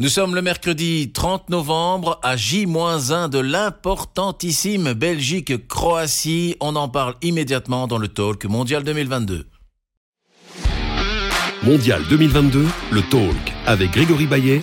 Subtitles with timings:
[0.00, 6.56] Nous sommes le mercredi 30 novembre à J-1 de l'importantissime Belgique-Croatie.
[6.58, 9.46] On en parle immédiatement dans le Talk Mondial 2022.
[11.62, 14.62] Mondial 2022, le Talk avec Grégory Baillet.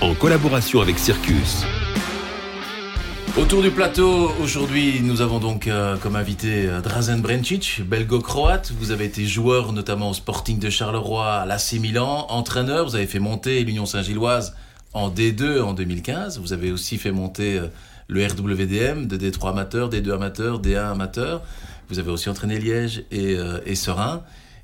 [0.00, 1.64] En collaboration avec Circus.
[3.38, 8.72] Autour du plateau, aujourd'hui, nous avons donc euh, comme invité euh, Drazen Brencic, belgo-croate.
[8.78, 12.84] Vous avez été joueur notamment au Sporting de Charleroi, à l'AC Milan, entraîneur.
[12.84, 14.56] Vous avez fait monter l'Union Saint-Gilloise
[14.94, 16.40] en D2 en 2015.
[16.40, 17.68] Vous avez aussi fait monter euh,
[18.08, 21.42] le RWDM de D3 amateur, D2 amateur, D1 amateur.
[21.88, 23.36] Vous avez aussi entraîné Liège et,
[23.66, 24.22] et Serein.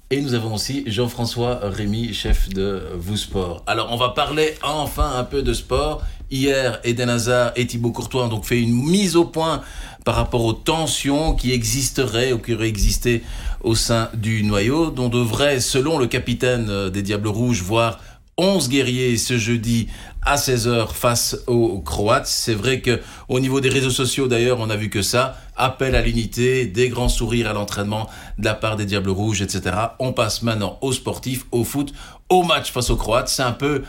[0.08, 3.64] Et nous avons aussi Jean-François Rémy, chef de Vous Sport.
[3.66, 6.00] Alors, on va parler enfin un peu de sport.
[6.30, 9.62] Hier, Eden Hazard et Thibaut Courtois ont donc fait une mise au point
[10.04, 13.24] par rapport aux tensions qui existeraient ou qui auraient existé
[13.64, 17.98] au sein du noyau, dont devrait, selon le capitaine des Diables Rouges, voir
[18.38, 19.88] 11 guerriers ce jeudi
[20.26, 22.26] à 16h face aux Croates.
[22.26, 25.94] C'est vrai que au niveau des réseaux sociaux d'ailleurs, on a vu que ça, appel
[25.94, 29.74] à l'unité, des grands sourires à l'entraînement de la part des Diables Rouges, etc.
[29.98, 31.94] On passe maintenant aux sportifs, au foot,
[32.28, 33.28] au match face aux Croates.
[33.28, 33.84] C'est un peu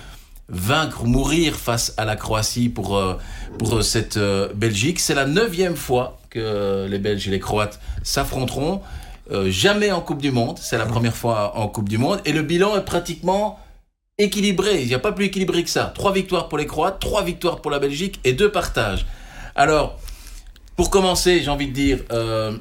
[0.49, 3.15] vaincre ou mourir face à la Croatie pour, euh,
[3.59, 4.99] pour cette euh, Belgique.
[4.99, 8.81] C'est la neuvième fois que les Belges et les Croates s'affronteront.
[9.31, 12.21] Euh, jamais en Coupe du Monde, c'est la première fois en Coupe du Monde.
[12.25, 13.59] Et le bilan est pratiquement
[14.19, 14.81] équilibré.
[14.81, 15.91] Il n'y a pas plus équilibré que ça.
[15.93, 19.05] Trois victoires pour les Croates, trois victoires pour la Belgique et deux partages.
[19.55, 19.99] Alors,
[20.75, 22.57] pour commencer, j'ai envie de dire, euh,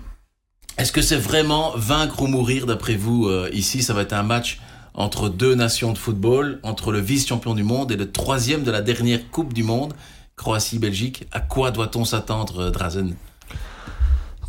[0.77, 3.83] est-ce que c'est vraiment vaincre ou mourir d'après vous euh, ici?
[3.83, 4.61] Ça va être un match
[4.93, 8.83] entre deux nations de football, entre le vice-champion du monde et le troisième de la
[8.83, 9.95] dernière Coupe du Monde,
[10.37, 11.27] Croatie-Belgique.
[11.33, 13.17] À quoi doit-on s'attendre, euh, Drazen?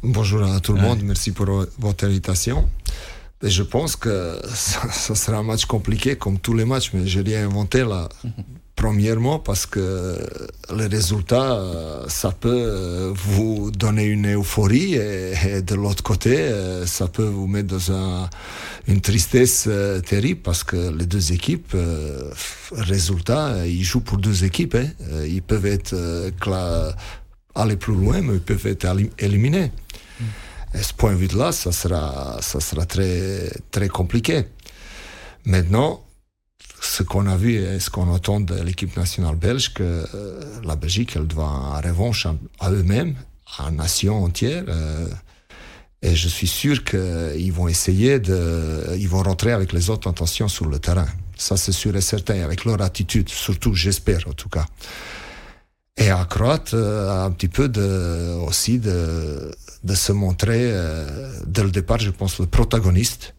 [0.03, 2.69] Bonjour à tout le monde, merci pour votre invitation
[3.41, 7.37] je pense que ça, sera un match compliqué comme tous les matchs, mais je l'ai
[7.37, 8.09] inventé là.
[8.75, 10.19] Premièrement, parce que
[10.75, 16.85] les résultats, euh, ça peut euh, vous donner une euphorie et, de l'autre côté, euh,
[16.85, 18.29] ça peut vous mettre dans
[18.87, 19.67] une tristesse
[20.05, 21.75] terrible parce que les deux équipes,
[22.71, 24.75] résultats, ils jouent pour deux équipes.
[24.75, 24.89] Hein.
[25.25, 25.95] Ils peuvent être
[27.55, 29.71] aller plus loin, mais ils peuvent être éliminés.
[30.73, 34.45] Et ce point de vue-là, ça sera, ça sera très, très compliqué.
[35.45, 36.03] Maintenant,
[36.81, 40.75] ce qu'on a vu et ce qu'on entend de l'équipe nationale belge, que euh, la
[40.75, 42.27] Belgique, elle doit en revanche
[42.59, 43.15] à eux-mêmes,
[43.57, 44.63] à la nation entière.
[44.67, 45.07] Euh,
[46.01, 50.47] et je suis sûr qu'ils vont essayer de, ils vont rentrer avec les autres intentions
[50.47, 51.07] sur le terrain.
[51.37, 54.65] Ça, c'est sûr et certain, avec leur attitude, surtout, j'espère, en tout cas.
[55.97, 59.51] Et à Croate, euh, un petit peu de, aussi de,
[59.87, 63.33] de se montrer euh, dès le départ, je pense, le protagoniste.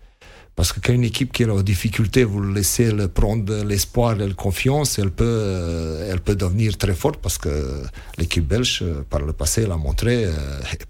[0.56, 4.26] Parce que quand une équipe qui est en difficulté, vous laissez le prendre l'espoir et
[4.26, 7.52] la confiance, elle peut, euh, elle peut devenir très forte parce que
[8.18, 10.26] l'équipe belge, euh, par le passé, l'a montré,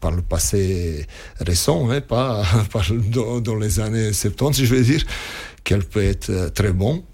[0.01, 1.07] par le passé
[1.41, 2.43] récent, hein, pas
[3.49, 5.05] dans, les années 70, je veux dire,
[5.65, 7.05] qu'elle peut être très bon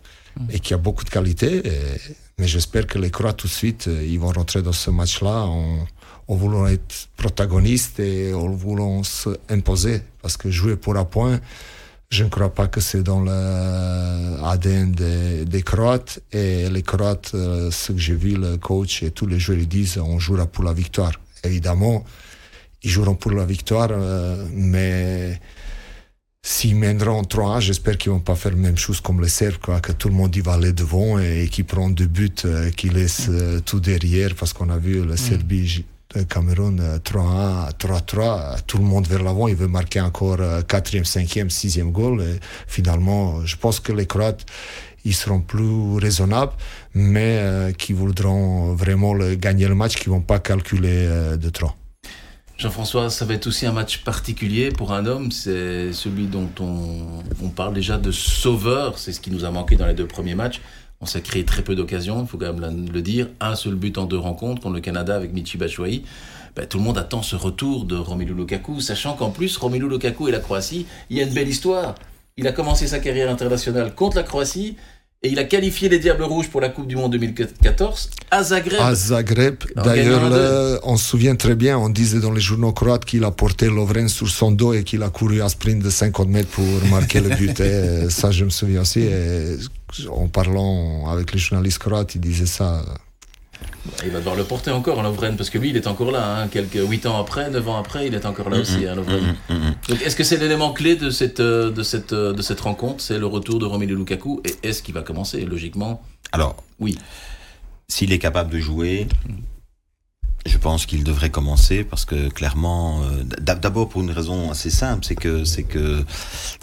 [0.53, 1.50] et qu'il y a beaucoup de qualité.
[2.38, 5.49] mais j'espère que les Croates, tout de suite, ils vont rentrer dans ce match-là
[6.29, 10.03] en voulant être protagoniste et en voulant s'imposer.
[10.23, 11.41] Parce que jouer pour un point,
[12.11, 16.21] je ne crois pas que c'est dans l'ADN des, des, Croates.
[16.33, 19.69] Et les Croates, euh, ce que j'ai vu, le coach et tous les joueurs ils
[19.69, 21.12] disent on jouera pour la victoire.
[21.43, 22.05] Évidemment,
[22.83, 25.41] ils joueront pour la victoire, euh, mais
[26.43, 29.81] s'ils mèneront 3-1, j'espère qu'ils vont pas faire la même chose comme les Serbes, quoi,
[29.81, 32.93] que tout le monde y va aller devant et, qu'ils prennent deux buts, euh, qu'ils
[32.93, 33.31] laissent
[33.65, 35.17] tout derrière, parce qu'on a vu la mm.
[35.17, 35.85] Serbie
[36.29, 41.91] Cameroun 3-1, 3-3, tout le monde vers l'avant, il veut marquer encore 4e, 5e, 6e
[41.91, 42.23] goal.
[42.67, 44.47] Finalement, je pense que les Croates,
[45.05, 46.53] ils seront plus raisonnables,
[46.95, 51.71] mais euh, qui voudront vraiment gagner le match, qui vont pas calculer euh, de trop.
[52.57, 57.23] Jean-François, ça va être aussi un match particulier pour un homme, c'est celui dont on,
[57.43, 60.37] on parle déjà de sauveur, c'est ce qui nous a manqué dans les deux premiers
[60.37, 60.61] matchs.
[61.00, 63.29] On s'est créé très peu d'occasions, il faut quand même le dire.
[63.41, 66.05] Un seul but en deux rencontres contre le Canada avec Michi Batshuayi.
[66.56, 70.29] Ben, tout le monde attend ce retour de Romelu Lukaku, sachant qu'en plus, Romelu Lukaku
[70.29, 71.96] et la Croatie, il y a une belle histoire.
[72.37, 74.76] Il a commencé sa carrière internationale contre la Croatie,
[75.25, 78.81] et il a qualifié les Diables Rouges pour la Coupe du Monde 2014 à Zagreb.
[78.81, 79.56] À Zagreb.
[79.75, 83.71] D'ailleurs, on se souvient très bien, on disait dans les journaux croates qu'il a porté
[83.71, 87.21] Lovren sur son dos et qu'il a couru un sprint de 50 mètres pour marquer
[87.21, 87.59] le but.
[87.61, 89.00] Et ça, je me souviens aussi.
[89.00, 89.56] Et
[90.11, 92.85] en parlant avec les journalistes croates, il disait ça.
[94.05, 96.40] Il va devoir le porter encore, Lovren, parce que lui, il est encore là.
[96.40, 99.34] Hein, quelques 8 ans après, 9 ans après, il est encore là aussi, hein, Lovren.
[100.05, 103.02] est-ce que c'est l'élément clé de cette, euh, de cette, euh, de cette rencontre?
[103.02, 104.40] C'est le retour de Romelu Lukaku?
[104.44, 106.02] Et est-ce qu'il va commencer Logiquement,
[106.32, 106.96] Alors, oui.
[107.88, 109.06] s'il est capable de jouer,
[110.46, 114.70] je pense qu'il devrait commencer parce que clairement, euh, d'ab- d'abord pour une raison assez
[114.70, 116.05] simple, c'est que c'est que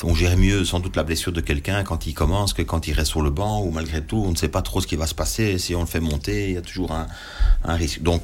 [0.03, 2.93] on gère mieux sans doute la blessure de quelqu'un quand il commence que quand il
[2.93, 5.07] reste sur le banc ou malgré tout, on ne sait pas trop ce qui va
[5.07, 5.57] se passer.
[5.57, 7.07] Si on le fait monter, il y a toujours un,
[7.63, 8.01] un risque.
[8.03, 8.23] Donc,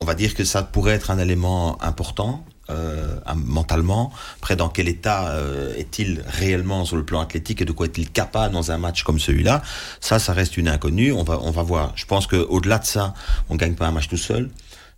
[0.00, 2.44] on va dire que ça pourrait être un élément important.
[2.68, 7.70] Euh, mentalement, après dans quel état euh, est-il réellement sur le plan athlétique et de
[7.70, 9.62] quoi est-il capable dans un match comme celui-là?
[10.00, 11.12] Ça, ça reste une inconnue.
[11.12, 11.92] On va, on va voir.
[11.94, 13.14] Je pense que au-delà de ça,
[13.50, 14.50] on gagne pas un match tout seul.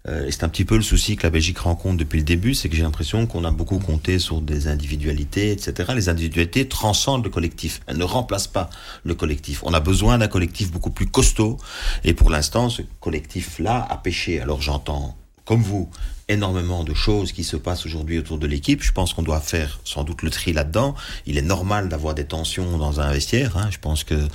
[0.06, 2.54] Euh, et c'est un petit peu le souci que la Belgique rencontre depuis le début,
[2.54, 5.92] c'est que j'ai l'impression qu'on a beaucoup compté sur des individualités, etc.
[5.94, 8.70] Les individualités transcendent le collectif, elles ne remplacent pas
[9.02, 9.62] le collectif.
[9.64, 11.58] On a besoin d'un collectif beaucoup plus costaud,
[12.04, 14.40] et pour l'instant, ce collectif-là a pêché.
[14.40, 15.90] Alors j'entends, comme vous,
[16.28, 18.82] énormément de choses qui se passent aujourd'hui autour de l'équipe.
[18.82, 20.94] Je pense qu'on doit faire sans doute le tri là-dedans.
[21.26, 23.56] Il est normal d'avoir des tensions dans un vestiaire.
[23.56, 23.68] Hein.
[23.70, 24.28] Je pense que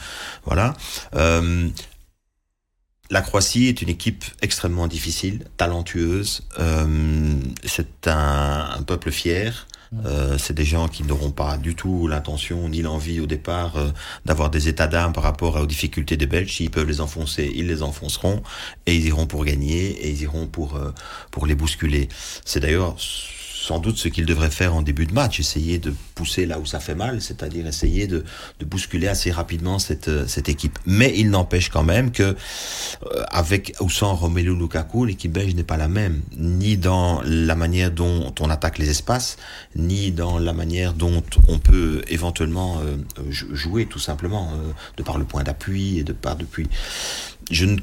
[0.45, 0.73] voilà.
[1.15, 1.69] Euh,
[3.13, 6.41] la Croatie est une équipe extrêmement difficile, talentueuse.
[6.59, 9.67] Euh, c'est un, un peuple fier.
[10.05, 13.91] Euh, c'est des gens qui n'auront pas du tout l'intention ni l'envie au départ euh,
[14.25, 16.55] d'avoir des états d'âme par rapport aux difficultés des Belges.
[16.55, 18.41] S'ils peuvent les enfoncer, ils les enfonceront
[18.87, 20.91] et ils iront pour gagner et ils iront pour euh,
[21.29, 22.09] pour les bousculer.
[22.45, 22.95] C'est d'ailleurs
[23.63, 26.65] sans doute ce qu'ils devraient faire en début de match, essayer de pousser là où
[26.65, 28.25] ça fait mal, c'est-à-dire essayer de,
[28.65, 30.77] bousculer assez rapidement cette, euh, cette équipe.
[30.85, 32.35] Mais il n'empêche quand même que euh,
[33.29, 37.91] avec ou sans Romelu Lukaku, l'équipe belge n'est pas la même, ni dans la manière
[37.91, 39.37] dont on attaque les espaces,
[39.77, 42.97] ni dans la manière dont on peut éventuellement euh,
[43.29, 44.51] jou- jouer tout simplement,
[44.97, 46.67] de par le point d'appui et de par depuis.
[47.49, 47.77] Je ne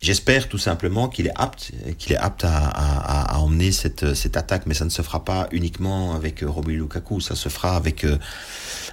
[0.00, 4.38] J'espère tout simplement qu'il est apte, qu'il est apte à, à, à emmener cette, cette
[4.38, 7.76] attaque, mais ça ne se fera pas uniquement avec euh, Romelu Lukaku, ça se fera
[7.76, 8.16] avec, euh,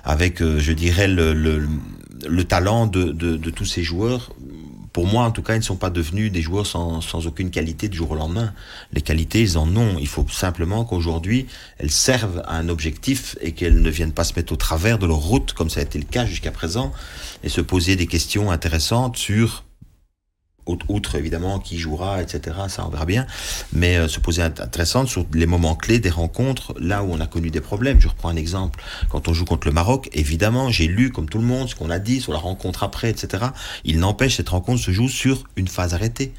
[0.04, 1.66] avec, euh, je dirais, le, le,
[2.28, 4.34] le talent de, de, de tous ces joueurs.
[4.92, 7.52] Pour moi, en tout cas, ils ne sont pas devenus des joueurs sans, sans aucune
[7.52, 8.54] qualité du jour au lendemain.
[8.92, 9.98] Les qualités, ils en ont.
[10.00, 11.46] Il faut simplement qu'aujourd'hui,
[11.78, 15.06] elles servent à un objectif et qu'elles ne viennent pas se mettre au travers de
[15.06, 16.92] leur route, comme ça a été le cas jusqu'à présent,
[17.44, 19.64] et se poser des questions intéressantes sur
[20.68, 22.56] outre évidemment qui jouera, etc.
[22.68, 23.26] Ça, on verra bien.
[23.74, 27.28] Mais euh, se poser intéressante sur les moments clés des rencontres, là où on a
[27.28, 28.00] connu des problèmes.
[28.00, 28.84] Je reprends un exemple.
[29.10, 31.90] Quand on joue contre le Maroc, évidemment, j'ai lu comme tout le monde ce qu'on
[31.90, 33.46] a dit sur la rencontre après, etc.
[33.84, 36.34] Il n'empêche, cette rencontre se joue sur une phase arrêtée.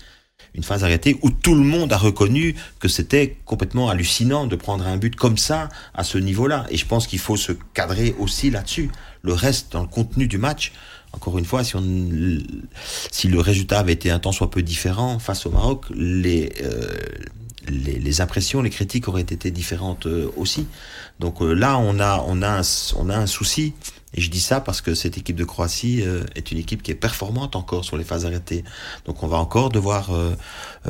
[0.54, 4.86] Une phase arrêtée où tout le monde a reconnu que c'était complètement hallucinant de prendre
[4.86, 6.66] un but comme ça à ce niveau-là.
[6.70, 8.90] Et je pense qu'il faut se cadrer aussi là-dessus.
[9.22, 10.72] Le reste, dans le contenu du match,
[11.12, 11.82] encore une fois, si, on,
[13.10, 16.96] si le résultat avait été un temps soit peu différent face au Maroc, les, euh,
[17.68, 20.66] les, les, impressions, les critiques auraient été différentes euh, aussi.
[21.18, 22.62] Donc euh, là, on a, on, a un,
[22.96, 23.74] on a un souci.
[24.14, 26.90] Et je dis ça parce que cette équipe de Croatie euh, est une équipe qui
[26.90, 28.64] est performante encore sur les phases arrêtées.
[29.04, 30.10] Donc on va encore devoir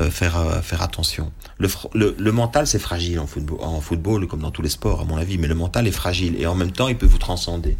[0.09, 1.31] faire, faire attention.
[1.57, 5.01] Le, le, le mental, c'est fragile en football, en football, comme dans tous les sports,
[5.01, 7.17] à mon avis, mais le mental est fragile et en même temps, il peut vous
[7.17, 7.77] transcender.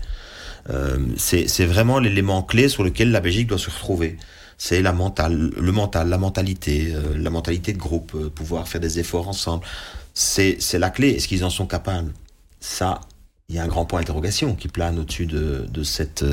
[0.69, 4.17] Euh, c'est vraiment l'élément clé sur lequel la Belgique doit se retrouver.
[4.57, 9.27] C'est le mental, la mentalité, euh, la mentalité de groupe, euh, pouvoir faire des efforts
[9.27, 9.63] ensemble.
[10.13, 11.11] C'est la clé.
[11.11, 12.11] Est-ce qu'ils en sont capables?
[12.59, 12.99] Ça,
[13.47, 16.25] il y a un grand point d'interrogation qui plane au-dessus de, cette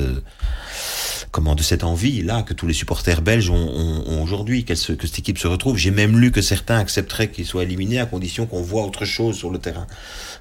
[1.31, 5.37] comment de cette envie là que tous les supporters belges ont, aujourd'hui que cette équipe
[5.37, 5.77] se retrouve.
[5.77, 9.37] J'ai même lu que certains accepteraient qu'ils soient éliminés à condition qu'on voit autre chose
[9.37, 9.87] sur le terrain.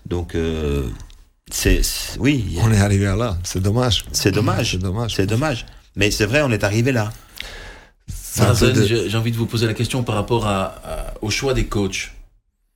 [0.06, 0.36] Donc
[1.50, 1.80] c'est
[2.18, 2.56] oui.
[2.60, 3.38] On est arrivé à là.
[3.44, 4.04] C'est dommage.
[4.12, 4.72] C'est dommage.
[4.72, 5.14] C'est dommage.
[5.14, 5.66] C'est dommage.
[5.94, 7.12] Mais c'est vrai, on est arrivé là.
[8.38, 8.86] De...
[8.86, 12.12] j'ai envie de vous poser la question par rapport à, à, au choix des coachs,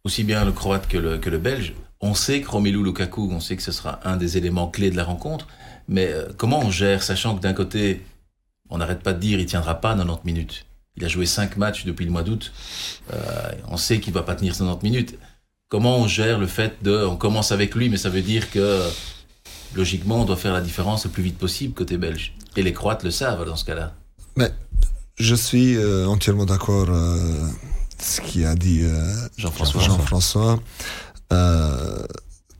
[0.05, 1.75] aussi bien le croate que le, que le belge.
[2.00, 4.97] On sait que Romelu Lukaku, on sait que ce sera un des éléments clés de
[4.97, 5.49] la rencontre,
[5.87, 8.03] mais euh, comment on gère, sachant que d'un côté,
[8.71, 10.65] on n'arrête pas de dire il tiendra pas 90 minutes.
[10.97, 12.53] Il a joué 5 matchs depuis le mois d'août.
[13.12, 13.19] Euh,
[13.69, 15.19] on sait qu'il va pas tenir 90 minutes.
[15.71, 18.83] Comment on gère le fait de, on commence avec lui, mais ça veut dire que
[19.75, 22.35] logiquement, on doit faire la différence le plus vite possible côté belge.
[22.57, 23.95] Et les Croates le savent dans ce cas-là.
[24.37, 24.50] Mais
[25.17, 27.47] je suis euh, entièrement d'accord euh,
[27.99, 28.83] ce qui a dit
[29.37, 29.81] Jean-François.
[29.83, 30.61] Jean-François.
[31.33, 32.05] Euh,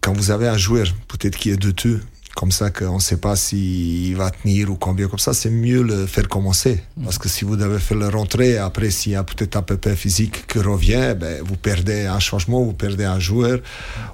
[0.00, 2.00] quand vous avez un joueur peut-être qui est de deux,
[2.40, 5.82] comme ça qu'on ne sait pas s'il va tenir ou combien comme ça, c'est mieux
[5.82, 6.82] le faire commencer.
[6.97, 7.04] Mmh.
[7.04, 9.94] Parce que si vous devez faire le rentrer, après s'il y a peut-être un pépin
[9.94, 13.59] physique qui revient, ben, vous perdez un changement, vous perdez un joueur,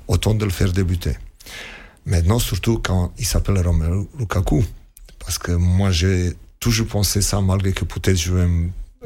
[0.08, 1.16] autant de le faire débuter.
[2.04, 4.64] Maintenant, surtout quand il s'appelle Romelu Lukaku.
[5.20, 8.48] Parce que moi, j'ai toujours pensé ça, malgré que peut-être je vais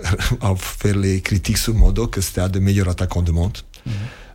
[0.56, 3.58] faire les critiques sur Modo, que c'était un des meilleurs attaquants du monde.
[3.84, 3.90] Mmh.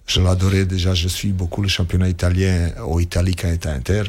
[0.06, 4.04] Je l'adorais déjà, je suis beaucoup le championnat italien au Italie quand il était Inter.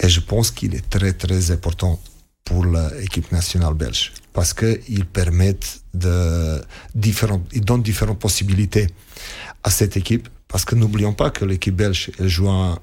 [0.00, 2.00] Et je pense qu'il est très très important
[2.44, 6.60] pour l'équipe nationale belge parce qu'ils permettent de
[6.94, 8.88] différentes, ils donnent différentes possibilités
[9.62, 10.28] à cette équipe.
[10.48, 12.78] Parce que n'oublions pas que l'équipe belge, elle joue un,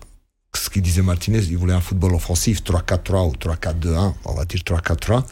[0.55, 4.61] ce qu'il disait Martinez, il voulait un football offensif 3-4-3 ou 3-4-2-1, on va dire
[4.61, 5.23] 3-4-3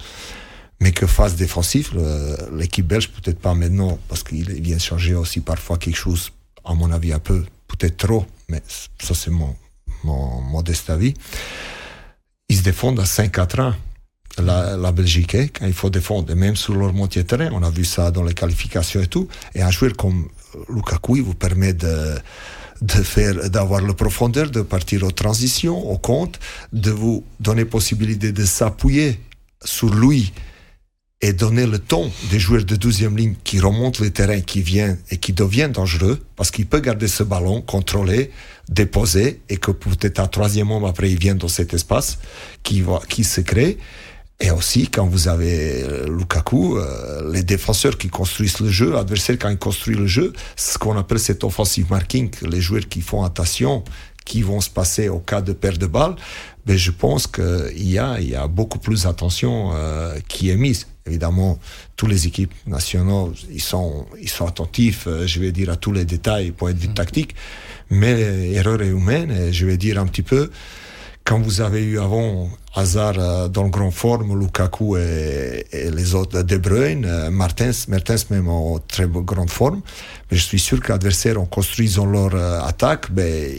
[0.81, 1.93] mais que phase défensif,
[2.53, 6.31] l'équipe belge, peut-être pas maintenant, parce qu'il vient changer aussi parfois quelque chose,
[6.63, 8.62] à mon avis, un peu, peut-être trop, mais
[9.01, 9.55] ça c'est mon,
[10.03, 11.13] mon modeste avis.
[12.49, 13.73] Ils se défendent à 5-4-1.
[14.37, 17.69] La, la, Belgique, hein, quand il faut défendre, même sur leur moitié terrain, on a
[17.69, 20.29] vu ça dans les qualifications et tout, et un joueur comme
[20.69, 22.15] Lukaku, il vous permet de,
[22.81, 26.39] de faire, d'avoir la profondeur, de partir aux transitions, au compte,
[26.71, 29.19] de vous donner possibilité de s'appuyer
[29.63, 30.31] sur lui
[31.21, 34.97] et donner le ton des joueurs de deuxième ligne qui remontent le terrain, qui viennent
[35.11, 38.31] et qui deviennent dangereux, parce qu'il peut garder ce ballon, contrôler,
[38.69, 42.19] déposer, et que peut-être un troisième homme après il vient dans cet espace
[42.63, 43.77] qui, va, qui se crée.
[44.41, 49.49] Et aussi, quand vous avez Lukaku, euh, les défenseurs qui construisent le jeu, l'adversaire quand
[49.49, 53.83] il construit le jeu, ce qu'on appelle cet offensive marking, les joueurs qui font attention,
[54.23, 56.15] qui vont se passer au cas de perte de balle,
[56.65, 60.88] mais je pense qu'il y a, y a beaucoup plus d'attention euh, qui est mise.
[61.09, 61.57] Évidemment,
[61.95, 65.91] toutes les équipes nationales, ils sont, ils sont attentifs, euh, je vais dire, à tous
[65.91, 67.35] les détails point de vue tactique,
[67.89, 68.13] mais
[68.51, 70.51] l'erreur est humaine, et je vais dire un petit peu,
[71.23, 76.15] quand vous avez eu avant Hazard euh, dans le grand forme, Lukaku et, et, les
[76.15, 79.81] autres, De Bruyne, euh, Martens, Mertens même en très grande forme,
[80.29, 82.35] mais je suis sûr que l'adversaire, en construisant leur
[82.65, 83.51] attaque, ben,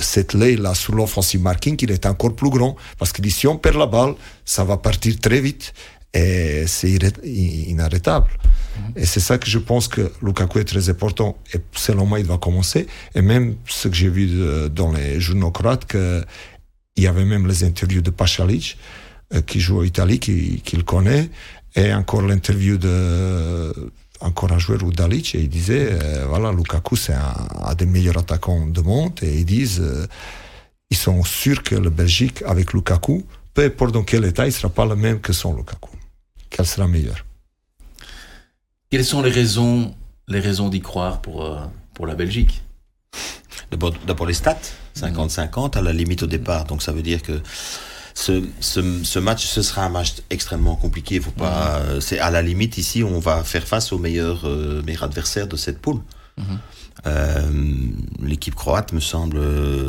[0.00, 3.76] cette lait-là sur l'offensive marking, il est encore plus grand, parce que si on perd
[3.76, 4.14] la balle,
[4.44, 5.72] ça va partir très vite,
[6.14, 6.90] et c'est
[7.24, 8.28] inarrêtable.
[8.30, 9.02] Mm-hmm.
[9.02, 11.36] Et c'est ça que je pense que Lukaku est très important.
[11.52, 12.86] Et selon moi, il va commencer.
[13.14, 16.24] Et même ce que j'ai vu de, dans les journaux croates, que
[16.96, 18.78] il y avait même les interviews de Pachalic,
[19.34, 21.28] euh, qui joue en Italie, qu'il qui connaît,
[21.74, 23.72] et encore l'interview de
[24.20, 27.84] encore un joueur ou Dalic, et il disait, euh, voilà, Lukaku, c'est un, un, des
[27.84, 30.06] meilleurs attaquants du monde, et ils disent, euh,
[30.88, 34.52] ils sont sûrs que le Belgique, avec Lukaku, peu importe dans quel état, il ne
[34.52, 35.90] sera pas le même que son Lukaku.
[36.56, 37.26] Quel sera meilleur
[38.88, 39.92] Quelles sont les raisons,
[40.28, 41.58] les raisons d'y croire pour, euh,
[41.94, 42.62] pour la Belgique?
[43.70, 44.60] D'abord les stats,
[44.96, 46.64] 50-50 à la limite au départ.
[46.64, 47.40] Donc ça veut dire que
[48.14, 51.18] ce, ce, ce match, ce sera un match extrêmement compliqué.
[51.18, 52.00] Faut pas, mmh.
[52.00, 55.56] c'est à la limite ici, on va faire face au meilleur, euh, meilleur adversaire de
[55.56, 56.00] cette poule.
[56.36, 56.42] Mmh.
[57.06, 57.42] Euh,
[58.22, 59.38] L'équipe croate me semble,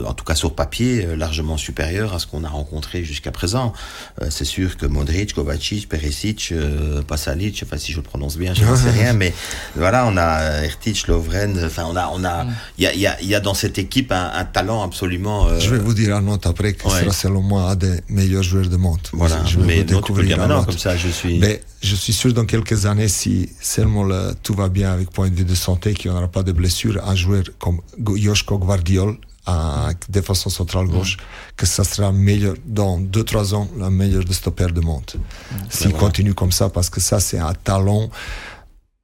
[0.05, 3.74] en tout cas sur papier, largement supérieure à ce qu'on a rencontré jusqu'à présent.
[4.21, 8.03] Euh, c'est sûr que Modric, Kovacic, Perisic, euh, Pasalic, je sais pas si je le
[8.03, 9.33] prononce bien, je ne sais rien, mais
[9.75, 12.45] voilà, on a Ertic, Lovren, enfin on a, on a,
[12.77, 15.47] il y a, y, a, y a dans cette équipe un, un talent absolument.
[15.47, 15.59] Euh...
[15.59, 17.01] Je vais vous dire un note après que ouais.
[17.01, 19.00] sera selon moi un des meilleurs joueurs du monde.
[19.13, 21.39] Voilà, je vais mais vous découvrir maintenant, comme ça je suis.
[21.39, 25.29] Mais je suis sûr dans quelques années, si seulement le, tout va bien avec point
[25.29, 29.17] de vue de santé, qu'il n'y aura pas de blessures, un joueur comme Joshko Guardiol,
[29.47, 31.21] un défenseur central gauche, mmh.
[31.55, 35.12] que ça sera meilleur dans 2-3 ans, le meilleur de stopper du monde.
[35.15, 35.55] Mmh.
[35.69, 38.09] S'il continue comme ça, parce que ça, c'est un talent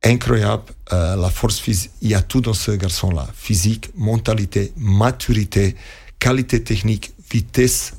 [0.03, 0.63] incroyable.
[0.93, 3.27] Euh, la force physique, il y a tout dans ce garçon-là.
[3.35, 5.75] Physique, mentalité, maturité,
[6.19, 7.93] qualité technique, vitesse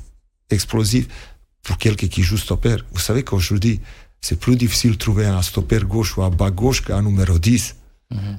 [0.49, 1.07] explosive.
[1.63, 3.79] Pour quelqu'un qui joue stopper, vous savez qu'aujourd'hui,
[4.19, 7.75] c'est plus difficile de trouver un stopper gauche ou un bas gauche qu'un numéro 10.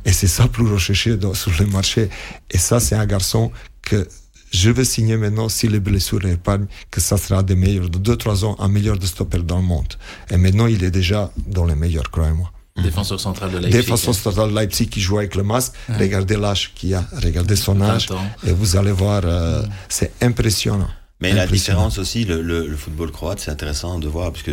[0.05, 2.09] Et c'est ça plus recherché dans, sur le marché.
[2.51, 3.51] Et ça, c'est un garçon
[3.83, 4.07] que
[4.53, 8.45] je veux signer maintenant, si les blessures épargnent, que ça sera des meilleurs, de 2-3
[8.45, 9.95] ans, un meilleur de stopper dans le monde.
[10.31, 12.51] Et maintenant, il est déjà dans les meilleurs, croyez-moi.
[12.83, 13.79] Défenseur central de Leipzig.
[13.79, 15.75] Défenseur central de Leipzig qui joue avec le masque.
[15.89, 15.97] Ouais.
[15.97, 18.09] Regardez l'âge qu'il a, regardez son âge.
[18.47, 20.91] Et vous allez voir, euh, c'est impressionnant.
[21.21, 24.53] Mais la différence aussi, le, le, le football croate, c'est intéressant de voir, parce que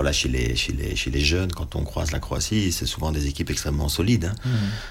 [0.00, 3.12] voilà, chez les, chez, les, chez les jeunes, quand on croise la Croatie, c'est souvent
[3.12, 4.48] des équipes extrêmement solides, hein, mmh.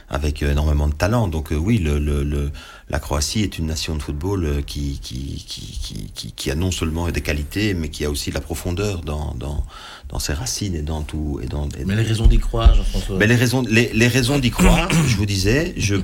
[0.10, 1.28] avec euh, énormément de talent.
[1.28, 2.52] Donc euh, oui, le, le, le,
[2.90, 6.70] la Croatie est une nation de football euh, qui, qui, qui, qui, qui, a non
[6.70, 9.66] seulement des qualités, mais qui a aussi de la profondeur dans, dans,
[10.10, 11.40] dans ses racines et dans tout.
[11.42, 13.18] Et dans, et mais les raisons d'y croire, Jean-François?
[13.18, 15.96] Mais les raisons, les, les raisons d'y croire, je vous disais, je,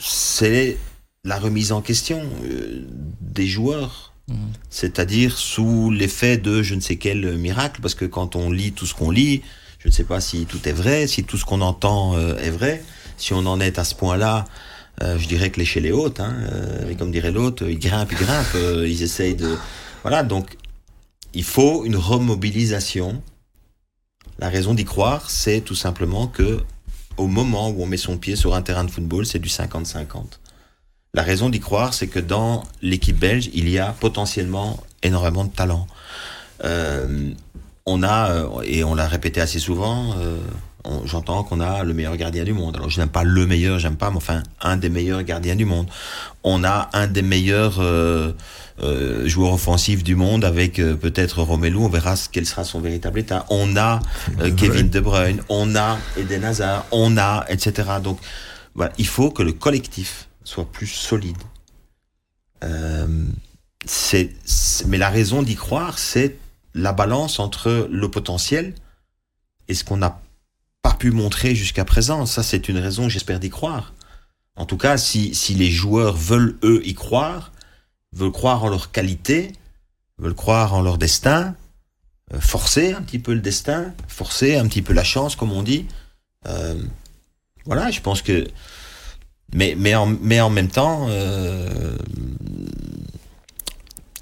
[0.00, 0.76] c'est
[1.22, 2.84] la remise en question euh,
[3.20, 4.11] des joueurs
[4.70, 8.86] c'est-à-dire sous l'effet de je ne sais quel miracle, parce que quand on lit tout
[8.86, 9.42] ce qu'on lit,
[9.78, 12.50] je ne sais pas si tout est vrai, si tout ce qu'on entend euh, est
[12.50, 12.84] vrai.
[13.16, 14.44] Si on en est à ce point-là,
[15.02, 16.20] euh, je dirais que l'échelle est haute.
[16.20, 19.56] Hein, euh, et comme dirait l'autre, ils grimpent, ils grimpent, ils essayent de...
[20.02, 20.56] Voilà, donc
[21.34, 23.22] il faut une remobilisation.
[24.38, 26.60] La raison d'y croire, c'est tout simplement que
[27.16, 30.38] au moment où on met son pied sur un terrain de football, c'est du 50-50.
[31.14, 35.50] La raison d'y croire, c'est que dans l'équipe belge, il y a potentiellement énormément de
[35.50, 35.86] talent.
[36.64, 37.32] Euh,
[37.84, 40.38] on a, euh, et on l'a répété assez souvent, euh,
[41.04, 42.76] j'entends qu'on a le meilleur gardien du monde.
[42.76, 45.64] Alors je n'aime pas le meilleur, j'aime pas, mais enfin un des meilleurs gardiens du
[45.64, 45.86] monde.
[46.44, 48.32] On a un des meilleurs euh,
[48.82, 51.76] euh, joueurs offensifs du monde avec euh, peut-être Romelu.
[51.76, 53.46] On verra quel sera son véritable état.
[53.50, 54.00] On a
[54.56, 57.88] Kevin De Bruyne, on a Eden Hazard, on a etc.
[58.02, 58.18] Donc
[58.74, 61.36] voilà, il faut que le collectif soit plus solide.
[63.84, 64.30] c'est,
[64.86, 66.36] mais la raison d'y croire, c'est
[66.74, 68.74] la balance entre le potentiel
[69.68, 70.20] et ce qu'on n'a
[70.82, 72.26] pas pu montrer jusqu'à présent.
[72.26, 73.92] Ça, c'est une raison, j'espère, d'y croire.
[74.56, 77.52] En tout cas, si, si les joueurs veulent, eux, y croire,
[78.12, 79.52] veulent croire en leur qualité,
[80.18, 81.54] veulent croire en leur destin,
[82.34, 85.62] euh, forcer un petit peu le destin, forcer un petit peu la chance, comme on
[85.62, 85.86] dit.
[86.46, 86.82] Euh,
[87.64, 88.46] voilà, je pense que...
[89.54, 91.96] Mais, mais, en, mais en même temps, euh,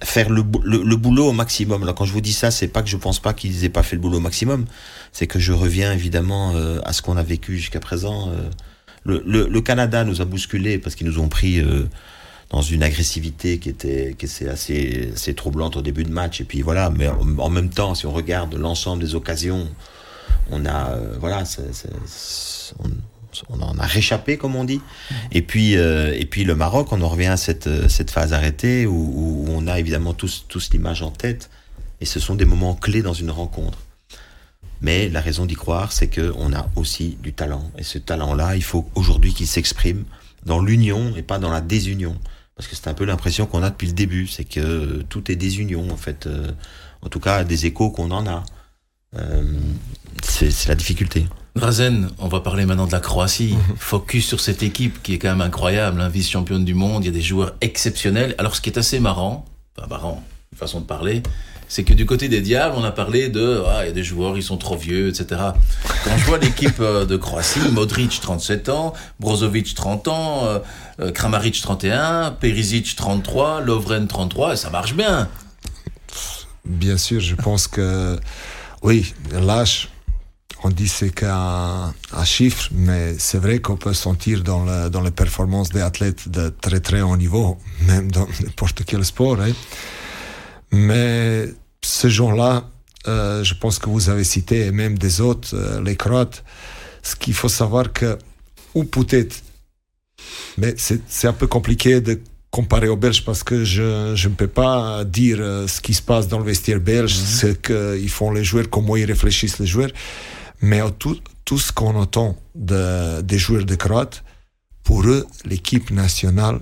[0.02, 1.82] faire le, le, boulot au maximum.
[1.82, 3.84] Alors quand je vous dis ça, c'est pas que je pense pas qu'ils aient pas
[3.84, 4.64] fait le boulot au maximum,
[5.12, 8.30] c'est que je reviens évidemment euh, à ce qu'on a vécu jusqu'à présent.
[8.30, 8.50] Euh.
[9.04, 11.62] le, le, Canada nous a bousculé parce qu'ils nous ont pris
[12.50, 16.44] dans une agressivité qui était qui était assez assez troublante au début de match et
[16.44, 16.90] puis voilà.
[16.90, 19.68] Mais en, même temps, si on regarde l'ensemble des occasions,
[20.50, 21.70] on a voilà, c'est,
[23.48, 24.80] on en a réchappé, comme on dit.
[25.32, 28.32] Et puis, euh, et puis le Maroc, on en revient à cette, euh, cette phase
[28.32, 31.50] arrêtée où, on a évidemment tous, l'image en tête.
[32.00, 33.78] Et ce sont des moments clés dans une rencontre.
[34.80, 37.70] Mais la raison d'y croire, c'est qu'on a aussi du talent.
[37.76, 40.04] Et ce talent-là, il faut aujourd'hui qu'il s'exprime
[40.46, 42.16] dans l'union et pas dans la désunion.
[42.56, 45.36] Parce que c'est un peu l'impression qu'on a depuis le début, c'est que tout est
[45.36, 46.26] désunion, en fait.
[46.26, 46.50] Euh,
[47.02, 48.44] en tout cas, des échos qu'on en a.
[49.16, 49.58] Euh,
[50.22, 51.26] c'est la difficulté.
[51.56, 53.54] Drazen, on va parler maintenant de la Croatie.
[53.54, 53.76] Mhm.
[53.76, 57.04] Focus sur cette équipe qui est quand même incroyable, hein, vice-championne du monde.
[57.04, 58.34] Il y a des joueurs exceptionnels.
[58.38, 59.44] Alors, ce qui est assez marrant,
[59.76, 61.22] enfin marrant, une façon de parler,
[61.70, 64.02] c'est que du côté des Diables, on a parlé de, ah, il y a des
[64.02, 65.40] joueurs, ils sont trop vieux, etc.
[66.04, 70.58] Quand je vois l'équipe euh, de Croatie, Modric 37 ans, Brozovic 30 ans, euh,
[71.00, 75.28] euh, Kramaric 31, Perisic 33, Lovren 33, ça marche bien.
[76.64, 78.18] Bien sûr, je pense que
[78.82, 79.90] oui, l'âge
[80.62, 81.94] on dit c'est qu'un
[82.24, 86.48] chiffre, mais c'est vrai qu'on peut sentir dans, le, dans les performances des athlètes de
[86.48, 89.40] très très haut niveau, même dans n'importe quel sport.
[89.40, 89.52] Hein.
[90.70, 91.46] Mais
[91.82, 92.68] ce genre-là,
[93.08, 96.44] euh, je pense que vous avez cité, et même des autres, euh, les Croates,
[97.02, 98.18] ce qu'il faut savoir que,
[98.74, 99.36] ou peut-être,
[100.58, 102.20] mais c'est un peu compliqué de
[102.50, 106.02] comparer aux Belges parce que je, je ne peux pas dire euh, ce qui se
[106.02, 107.40] passe dans le vestiaire belge, mm -hmm.
[107.40, 107.46] ce
[108.00, 109.92] qu'ils font les joueurs, comment ils réfléchissent les joueurs.
[110.62, 114.22] Mais tout, tout ce qu'on entend de, des joueurs de Croates,
[114.82, 116.60] pour eux, l'équipe nationale,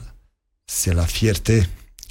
[0.66, 1.62] c'est la fierté.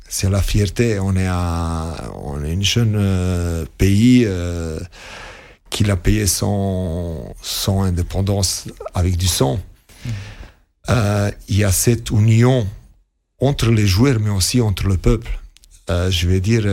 [0.09, 0.99] C'est la fierté.
[0.99, 4.79] On est, un, on est une jeune euh, pays euh,
[5.69, 9.59] qui a payé son, son indépendance avec du sang.
[10.05, 10.09] Mmh.
[10.89, 12.67] Euh, il y a cette union
[13.39, 15.39] entre les joueurs, mais aussi entre le peuple.
[15.89, 16.65] Je vais dire,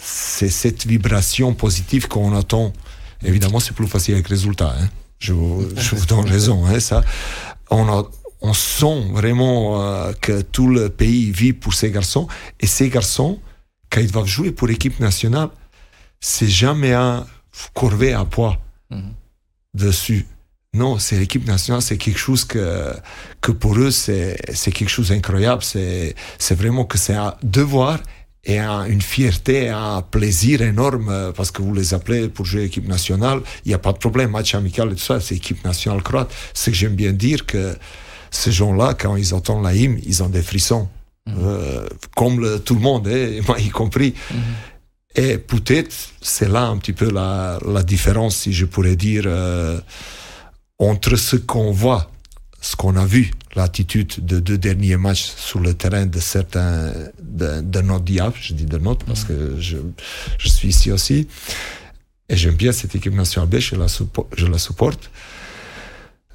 [0.00, 2.72] c'est cette vibration positive qu'on attend
[3.22, 4.74] Évidemment, c'est plus facile avec résultat.
[4.78, 4.88] Hein.
[5.18, 6.64] Je, vous, je vous donne raison.
[6.66, 7.02] Hein, ça.
[7.70, 8.08] On, a,
[8.40, 12.26] on sent vraiment euh, que tout le pays vit pour ces garçons.
[12.60, 13.38] Et ces garçons,
[13.90, 15.50] quand ils doivent jouer pour l'équipe nationale,
[16.20, 17.26] c'est jamais un
[17.74, 18.56] corvée à poids
[18.90, 19.12] -hmm.
[19.74, 20.26] dessus.
[20.72, 22.94] Non, c'est l'équipe nationale, c'est quelque chose que,
[23.40, 24.36] que pour eux, c'est
[24.72, 25.62] quelque chose d'incroyable.
[25.64, 27.98] C'est vraiment que c'est un devoir
[28.44, 32.88] et une fierté, un plaisir énorme euh, parce que vous les appelez pour jouer équipe
[32.88, 33.40] nationale.
[33.64, 36.32] Il n'y a pas de problème, match amical et tout ça, c'est équipe nationale croate.
[36.54, 37.76] C'est que j'aime bien dire que
[38.30, 40.88] ces gens-là, quand ils entendent la hymne, ils ont des frissons.
[41.26, 41.32] Mmh.
[41.38, 44.14] Euh, comme le, tout le monde, hein, moi y compris.
[44.30, 44.36] Mmh.
[45.16, 49.78] Et peut-être c'est là un petit peu la, la, différence, si je pourrais dire, euh,
[50.78, 52.09] entre ce qu'on voit,
[52.60, 56.92] ce qu'on a vu l'attitude de deux derniers matchs sur le terrain de certains
[57.22, 59.78] de, de notre diable, je dis de notre parce que je,
[60.38, 61.26] je suis ici aussi,
[62.28, 63.86] et j'aime bien cette équipe nationale B, je la,
[64.36, 65.10] je la supporte.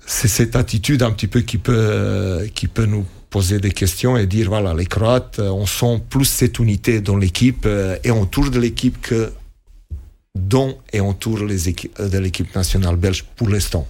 [0.08, 4.28] C'est cette attitude un petit peu qui peut, qui peut nous poser des questions et
[4.28, 7.68] dire voilà, les Croates, on sent plus cette unité dans l'équipe
[8.04, 9.32] et autour de l'équipe que
[10.36, 13.88] dans et autour les équipes, de l'équipe nationale belge pour l'instant.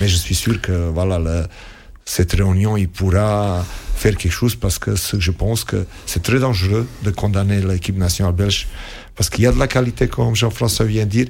[0.00, 1.46] Mais je suis sûr que voilà,
[2.04, 3.64] cette réunion, il pourra
[3.96, 8.34] faire quelque chose parce que je pense que c'est très dangereux de condamner l'équipe nationale
[8.34, 8.68] belge
[9.14, 11.26] parce qu'il y a de la qualité, comme Jean-François vient de dire,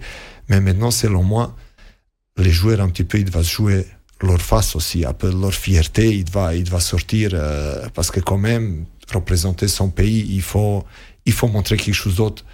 [0.48, 1.55] mais maintenant, selon moi,
[2.37, 3.87] les joueurs un petit peu, ils doivent jouer
[4.22, 8.20] leur face aussi, un peu leur fierté, il va, il va sortir euh, parce que
[8.20, 10.85] quand même représenter son pays, il faut,
[11.27, 12.44] il faut montrer quelque chose d'autre,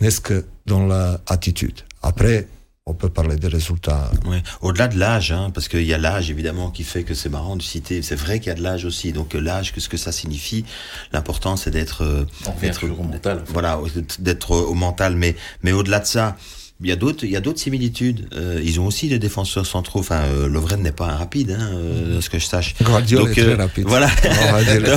[0.00, 1.82] n'est-ce que dans l'attitude.
[2.02, 2.48] Après,
[2.88, 4.12] on peut parler des résultats.
[4.26, 4.42] Ouais.
[4.60, 7.56] Au-delà de l'âge, hein, parce qu'il y a l'âge évidemment qui fait que c'est marrant
[7.56, 8.00] de citer.
[8.00, 9.12] C'est vrai qu'il y a de l'âge aussi.
[9.12, 10.64] Donc l'âge, qu'est-ce que ça signifie?
[11.12, 12.24] L'important, c'est d'être, euh,
[12.60, 13.42] d'être au mental.
[13.48, 13.80] Voilà,
[14.20, 15.16] d'être au mental.
[15.16, 16.36] Mais mais au-delà de ça,
[16.80, 18.28] il y a d'autres, il y a d'autres similitudes.
[18.36, 19.98] Euh, ils ont aussi des défenseurs centraux.
[19.98, 22.76] Enfin, euh, Lovren n'est pas un rapide, hein, euh, ce que je sache.
[22.80, 23.84] Guardiola Donc, est très rapide.
[23.88, 24.08] Voilà.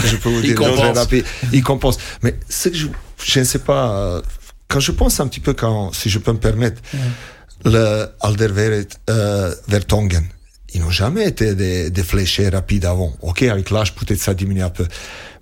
[0.05, 0.97] je peux vous dire, il compense.
[0.97, 1.25] Rapide.
[1.53, 1.97] Il compense.
[2.21, 2.87] Mais ce que je,
[3.23, 4.21] je ne sais pas.
[4.67, 6.79] Quand je pense un petit peu, quand, si je peux me permettre,
[7.65, 10.25] le Alderweireld, euh, Vertongen,
[10.73, 13.13] ils n'ont jamais été des, des fléchés rapides avant.
[13.21, 14.87] Ok, avec l'âge peut-être ça diminue un peu,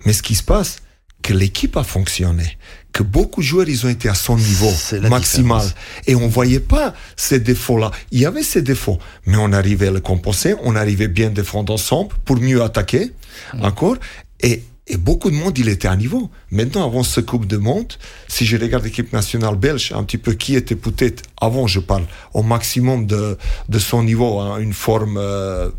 [0.04, 0.78] mais ce qui se passe,
[1.22, 2.56] que l'équipe a fonctionné,
[2.92, 4.72] que beaucoup de joueurs ils ont été à son niveau
[5.10, 5.66] maximal
[6.06, 7.90] et on voyait pas ces défauts-là.
[8.12, 11.72] Il y avait ces défauts, mais on arrivait à le compenser, on arrivait bien défendre
[11.72, 13.12] ensemble pour mieux attaquer
[13.54, 13.64] mm.
[13.64, 13.96] encore
[14.40, 16.30] et et beaucoup de monde, il était à niveau.
[16.50, 17.92] Maintenant, avant ce Coupe de Monde,
[18.26, 22.04] si je regarde l'équipe nationale belge, un petit peu qui était peut-être, avant je parle,
[22.32, 23.36] au maximum de,
[23.68, 25.70] de son niveau, hein, une forme euh,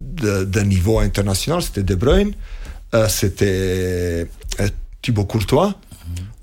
[0.00, 2.32] de, niveau international, c'était De Bruyne,
[2.94, 4.28] euh, c'était
[4.60, 4.68] euh,
[5.00, 5.74] Thibaut Courtois,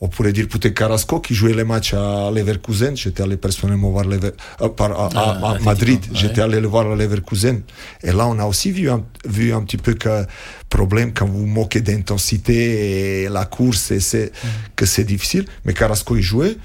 [0.02, 2.96] on pourrait dire peut-être Carrasco qui jouait les matchs à Leverkusen.
[2.96, 4.32] J'étais allé personnellement voir Lever,
[4.62, 6.00] euh, par, à, à, ah, Madrid.
[6.14, 7.62] J'étais allé le voir à Leverkusen.
[8.04, 10.26] Et là, on a aussi vu un, vu un petit peu que
[10.70, 14.48] problème quand vous moquez d'intensité et la course, et c'est, mm.
[14.76, 15.46] que c'est difficile.
[15.66, 16.56] Mais Carrasco, il jouait.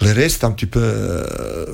[0.00, 1.66] Le reste, un petit peu, euh,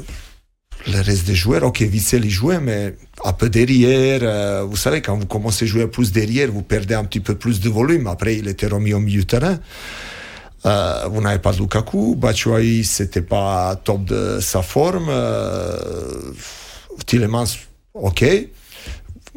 [0.86, 4.20] le reste des joueurs, ok, Vissel, il jouait, mais un peu derrière.
[4.22, 7.34] Euh, vous savez, quand vous commencez à jouer plus derrière, vous perdez un petit peu
[7.34, 8.06] plus de volume.
[8.06, 9.58] Après, il était remis au milieu de terrain.
[10.66, 16.32] Euh, vous n'avez pas Lukaku, Batshuayi c'était pas top de sa forme, euh,
[17.06, 17.44] Tillemans
[17.94, 18.24] ok,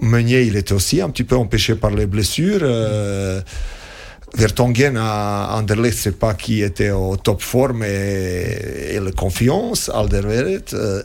[0.01, 3.39] Meunier il était aussi un petit peu empêché par les blessures, euh,
[4.34, 10.73] Vertonghen à Anderlecht c'est pas qui était au top forme et, et la confiance, Alderweireld,
[10.73, 11.03] euh,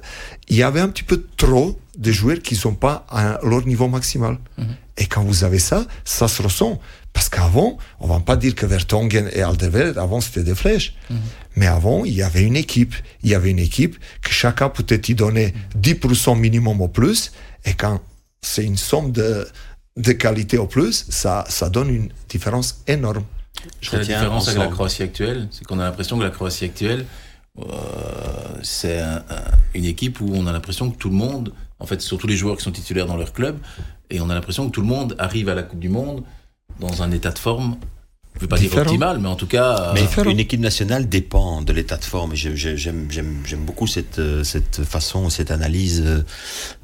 [0.49, 3.89] il y avait un petit peu trop de joueurs qui sont pas à leur niveau
[3.89, 4.39] maximal.
[4.57, 4.77] Mm -hmm.
[4.99, 6.79] Et quand vous avez ça, ça se ressent.
[7.17, 10.95] Parce qu'avant, on va pas dire que Vertonghen et Alderweireld, avant c'était des flèches.
[11.09, 11.17] Mhm.
[11.57, 12.95] Mais avant, il y avait une équipe.
[13.23, 17.33] Il y avait une équipe que chacun peut-être y donnait 10% minimum au plus.
[17.65, 18.03] Et quand
[18.43, 19.49] c'est une somme de,
[19.97, 23.25] de qualité au plus, ça, ça donne une différence énorme.
[23.81, 27.07] Je la différence avec la Croatie actuelle, c'est qu'on a l'impression que la Croatie actuelle,
[27.59, 27.65] euh,
[28.63, 29.01] c'est
[29.73, 32.59] une équipe où on a l'impression que tout le monde, en fait, surtout les joueurs
[32.59, 33.57] qui sont titulaires dans leur club,
[34.11, 36.23] et on a l'impression que tout le monde arrive à la Coupe du Monde
[36.81, 37.77] dans un état de forme
[38.37, 39.95] je ne veux pas dire optimal, mais en tout cas.
[39.95, 42.35] Mais une équipe nationale dépend de l'état de forme.
[42.35, 43.09] J'aime
[43.65, 46.23] beaucoup cette, euh, cette façon, cette analyse, euh,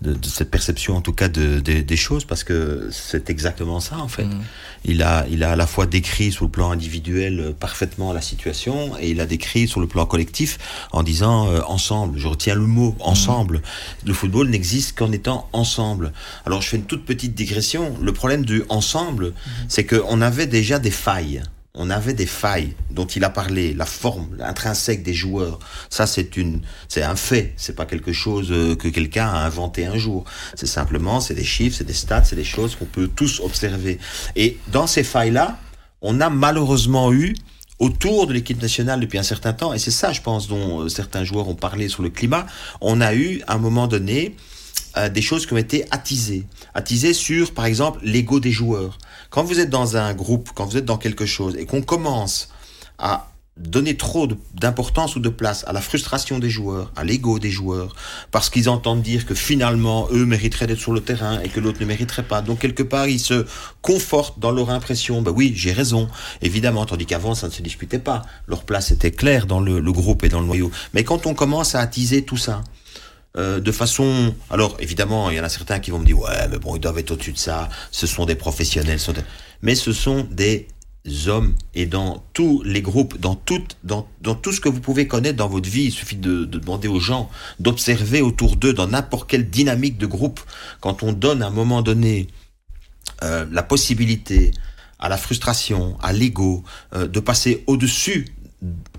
[0.00, 3.80] de, de cette perception en tout cas de, de, des choses, parce que c'est exactement
[3.80, 4.24] ça en fait.
[4.24, 4.40] Mm.
[4.84, 8.20] Il, a, il a à la fois décrit sur le plan individuel euh, parfaitement la
[8.20, 10.58] situation, et il a décrit sur le plan collectif
[10.92, 12.18] en disant euh, ensemble.
[12.18, 13.58] Je retiens le mot ensemble.
[13.58, 14.08] Mm.
[14.08, 16.12] Le football n'existe qu'en étant ensemble.
[16.46, 17.96] Alors je fais une toute petite digression.
[18.00, 19.32] Le problème du ensemble, mm.
[19.68, 21.42] c'est qu'on avait déjà des failles
[21.74, 25.58] on avait des failles dont il a parlé, la forme intrinsèque des joueurs.
[25.88, 27.54] Ça, c'est une, c'est un fait.
[27.56, 30.24] C'est pas quelque chose euh, que quelqu'un a inventé un jour.
[30.54, 33.98] C'est simplement, c'est des chiffres, c'est des stats, c'est des choses qu'on peut tous observer.
[34.36, 35.58] Et dans ces failles-là,
[36.02, 37.34] on a malheureusement eu
[37.78, 40.88] autour de l'équipe nationale depuis un certain temps, et c'est ça, je pense, dont euh,
[40.88, 42.46] certains joueurs ont parlé sur le climat,
[42.80, 44.36] on a eu, à un moment donné,
[44.96, 46.46] euh, des choses qui ont été attisées.
[46.74, 48.98] Attisées sur, par exemple, l'ego des joueurs.
[49.30, 52.48] Quand vous êtes dans un groupe, quand vous êtes dans quelque chose et qu'on commence
[52.98, 57.50] à donner trop d'importance ou de place à la frustration des joueurs, à l'ego des
[57.50, 57.94] joueurs,
[58.30, 61.80] parce qu'ils entendent dire que finalement, eux mériteraient d'être sur le terrain et que l'autre
[61.80, 62.40] ne mériterait pas.
[62.40, 63.44] Donc, quelque part, ils se
[63.82, 65.20] confortent dans leur impression.
[65.20, 66.08] Ben oui, j'ai raison,
[66.40, 68.22] évidemment, tandis qu'avant, ça ne se disputait pas.
[68.46, 70.70] Leur place était claire dans le, le, groupe et dans le noyau.
[70.94, 72.62] Mais quand on commence à attiser tout ça,
[73.36, 74.34] euh, de façon.
[74.50, 76.80] Alors, évidemment, il y en a certains qui vont me dire Ouais, mais bon, ils
[76.80, 77.68] doivent être au-dessus de ça.
[77.90, 78.98] Ce sont des professionnels.
[79.62, 80.66] Mais ce sont des
[81.26, 81.54] hommes.
[81.74, 85.48] Et dans tous les groupes, dans tout, dans, tout ce que vous pouvez connaître dans
[85.48, 89.48] votre vie, il suffit de, de demander aux gens, d'observer autour d'eux, dans n'importe quelle
[89.48, 90.40] dynamique de groupe,
[90.80, 92.28] quand on donne à un moment donné
[93.22, 94.52] euh, la possibilité
[94.98, 96.64] à la frustration, à l'ego,
[96.94, 98.34] euh, de passer au-dessus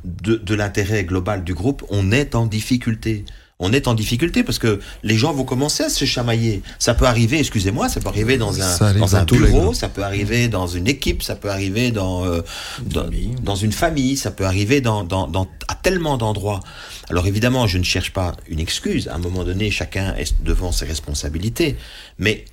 [0.03, 3.25] de, de l'intérêt global du groupe, on est en difficulté
[3.59, 6.61] on est en difficulté parce que les gens vont commencer à se chamailler.
[6.79, 10.47] Ça peut arriver, excusez-moi, ça peut arriver dans un, dans un bureau, ça peut arriver
[10.47, 12.41] dans une équipe, ça peut arriver dans, euh,
[12.81, 16.61] dans, une famille, ça peut arriver dans, dans, dans à tellement d'endroits.
[17.09, 19.07] Alors évidemment, je ne cherche pas une excuse.
[19.07, 21.77] À un moment donné, chacun est devant ses responsabilités.
[22.17, 22.45] Mais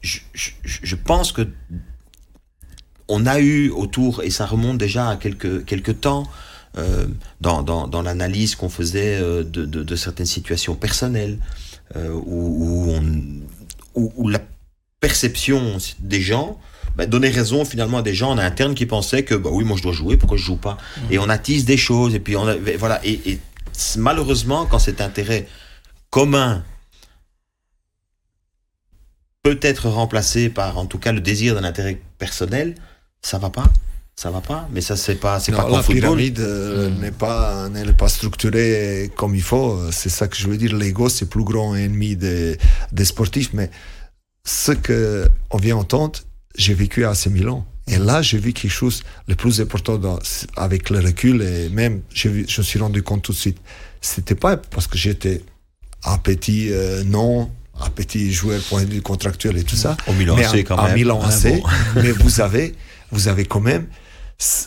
[0.00, 1.46] je, je, je pense que
[3.08, 6.26] on a eu autour, et ça remonte déjà à quelques, quelques temps,
[6.78, 7.06] euh,
[7.40, 11.38] dans, dans, dans l'analyse qu'on faisait euh, de, de, de, certaines situations personnelles,
[11.96, 13.42] euh, où, où,
[13.94, 14.40] on, où, la
[15.00, 16.58] perception des gens
[16.96, 19.76] bah, donnait raison finalement à des gens en interne qui pensaient que bah oui moi
[19.78, 20.76] je dois jouer pourquoi je joue pas?
[20.76, 21.12] Mmh.
[21.12, 23.40] et on attise des choses et puis on a, voilà et, et
[23.96, 25.46] malheureusement quand cet intérêt
[26.10, 26.64] commun
[29.42, 32.74] peut être remplacé par en tout cas le désir d'un intérêt personnel
[33.22, 33.70] ça va pas
[34.18, 34.66] ça va pas.
[34.72, 37.00] Mais ça, c'est pas, c'est pas La pyramide euh, mmh.
[37.00, 39.78] n'est pas, n'est pas structurée comme il faut.
[39.92, 40.74] C'est ça que je veux dire.
[40.74, 42.56] L'ego, c'est le plus grand ennemi des,
[42.92, 43.50] des sportifs.
[43.52, 43.70] Mais
[44.44, 46.18] ce que on vient entendre,
[46.56, 47.66] j'ai vécu à AC Milan.
[47.88, 50.18] Et là, j'ai vu quelque chose le plus important dans,
[50.56, 53.58] avec le recul et même, je me suis rendu compte tout de suite.
[54.00, 55.42] C'était pas parce que j'étais
[56.04, 57.50] un petit euh, non,
[57.80, 59.96] un petit joueur point de vue contractuel et tout ça.
[60.08, 60.94] Au Milan mais quand même.
[60.94, 61.62] Milan ah, bon.
[61.96, 62.74] mais vous avez,
[63.12, 63.86] vous avez quand même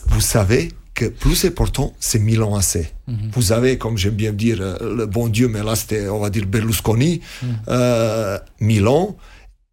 [0.06, 2.76] vous savez que plus important, c'est Milan AC.
[3.06, 3.30] Mm -hmm.
[3.32, 6.30] Vous avez, comme j'aime bien dire, euh, le bon Dieu, mais là c'était, on va
[6.30, 7.54] dire, Berlusconi, mm -hmm.
[7.68, 9.16] euh, Milan,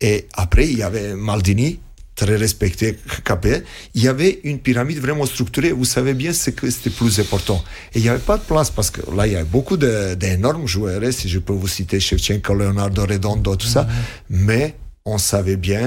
[0.10, 1.80] et après il y avait Maldini,
[2.18, 3.64] très respecté, capé.
[3.94, 5.72] Il y avait une pyramide vraiment structurée.
[5.72, 7.64] Vous savez bien ce que c'était plus important.
[7.94, 10.68] Et il n'y avait pas de place parce que là, il y a beaucoup d'énormes
[10.68, 13.84] joueurs, si je peux vous citer Shevchenko, Leonardo Redondo, tout ça.
[13.84, 14.46] Mm -hmm.
[14.48, 14.66] Mais
[15.06, 15.86] on savait bien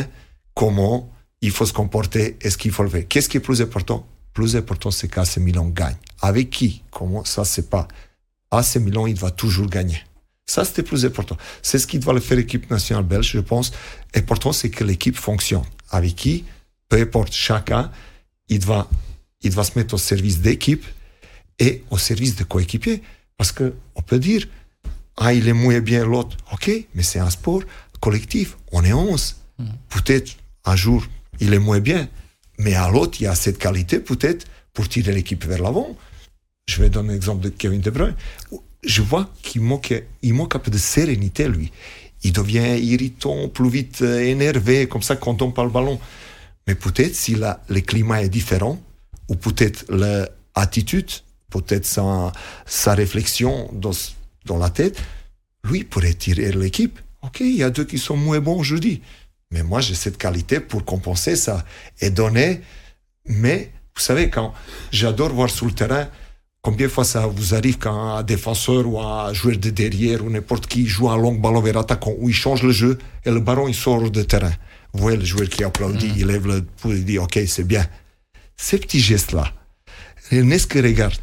[0.61, 0.96] comment
[1.40, 3.07] il faut se comporter, est-ce qu'il faut le faire?
[3.09, 4.07] Qu'est-ce qui est plus important?
[4.35, 5.96] Plus important, c'est qu'AC Milan gagne.
[6.20, 6.83] Avec qui?
[6.90, 7.24] Comment?
[7.24, 7.88] Ça, c'est pas.
[8.50, 10.03] AC Milan, il va toujours gagner.
[10.46, 11.37] Ça, c'était plus important.
[11.62, 13.72] C'est ce qui doit le faire l'équipe nationale belge, je pense.
[14.14, 15.62] Important, c'est que l'équipe fonctionne.
[15.90, 16.44] Avec qui?
[16.88, 17.90] Peu importe, chacun,
[18.48, 18.88] il va,
[19.42, 20.85] il va se mettre au service d'équipe
[21.59, 23.03] et au service de coéquipiers.
[23.37, 24.46] Parce que on peut dire,
[25.16, 26.37] ah, il est moins bien l'autre.
[26.53, 27.62] OK, mais c'est un sport
[28.00, 28.57] collectif.
[28.72, 29.37] On est 11.
[29.59, 29.64] Mm.
[29.88, 31.05] Peut-être un jour,
[31.40, 32.09] il est moins bien.
[32.59, 35.96] Mais à l'autre, il y a cette qualité peut-être pour tirer l'équipe vers l'avant.
[36.68, 38.14] Je vais donner l'exemple de Kevin De Bruyne.
[38.85, 41.72] Je vois qu'il manque, il manque un peu de sérénité, lui.
[42.22, 45.98] Il devient irritant, plus vite euh, énervé, comme ça, quand on parle le ballon.
[46.66, 48.81] Mais peut-être si le climat est différent,
[49.29, 51.11] ou peut-être l'attitude,
[51.50, 52.33] peut-être sa,
[52.66, 53.92] sa réflexion dans,
[54.44, 55.00] dans la tête,
[55.64, 56.98] lui pourrait tirer l'équipe.
[57.22, 59.03] Ok, il y a deux qui sont moins bons aujourd'hui.
[59.51, 61.65] Mais moi, j'ai cette qualité pour compenser ça
[62.01, 62.61] et donner.
[63.27, 64.55] Mais, vous savez, quand
[64.93, 66.09] j'adore voir sur le terrain,
[66.63, 70.31] combien de fois ça vous arrive quand un défenseur ou un joueur de derrière ou
[70.31, 73.41] n'importe qui joue un long ballon vers l'attaquant, où il change le jeu et le
[73.41, 74.53] ballon, il sort de terrain.
[74.93, 76.15] Vous voyez le joueur qui applaudit, mm.
[76.17, 77.87] il lève le pouce, il dit OK, c'est bien.
[78.57, 79.53] Ces petits gestes-là,
[80.33, 81.15] n'est-ce que regarde,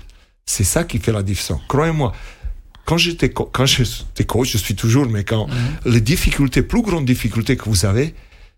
[0.45, 1.61] c'est ça qui fait la différence.
[1.67, 2.13] Croyez-moi,
[2.87, 5.51] quand j'étais quand j'étais coach, je suis toujours, mais quand mmh.
[5.93, 8.15] les difficultés, plus grande difficulté que vous avez,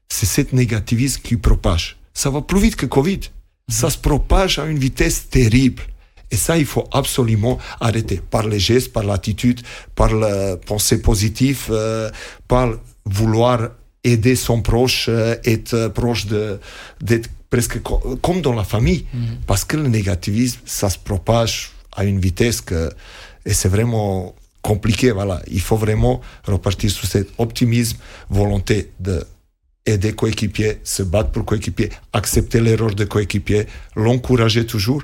[0.08, 1.98] c'est cette négativisme qui propage.
[2.14, 3.18] Ça va plus vite que Covid.
[3.18, 3.72] Mmh.
[3.72, 5.82] Ça se propage à une vitesse terrible.
[6.30, 9.62] Et ça, il faut absolument arrêter par les gestes, par l'attitude,
[9.96, 12.12] par la pensée positive, euh,
[12.48, 12.68] par
[13.06, 13.70] vouloir
[14.04, 16.60] aider son proche, euh, être proche de,
[17.02, 19.08] d'être presque comme dans la famille.
[19.12, 19.26] Mmh.
[19.48, 22.90] Parce que le négativisme, ça se propage à une vitesse que
[23.46, 25.12] et c'est vraiment compliqué.
[25.12, 27.98] Voilà, il faut vraiment repartir sur cet optimisme,
[28.30, 29.24] volonté de
[29.86, 35.04] aider coéquipier, se battre pour coéquipier, accepter l'erreur de coéquipier, l'encourager toujours.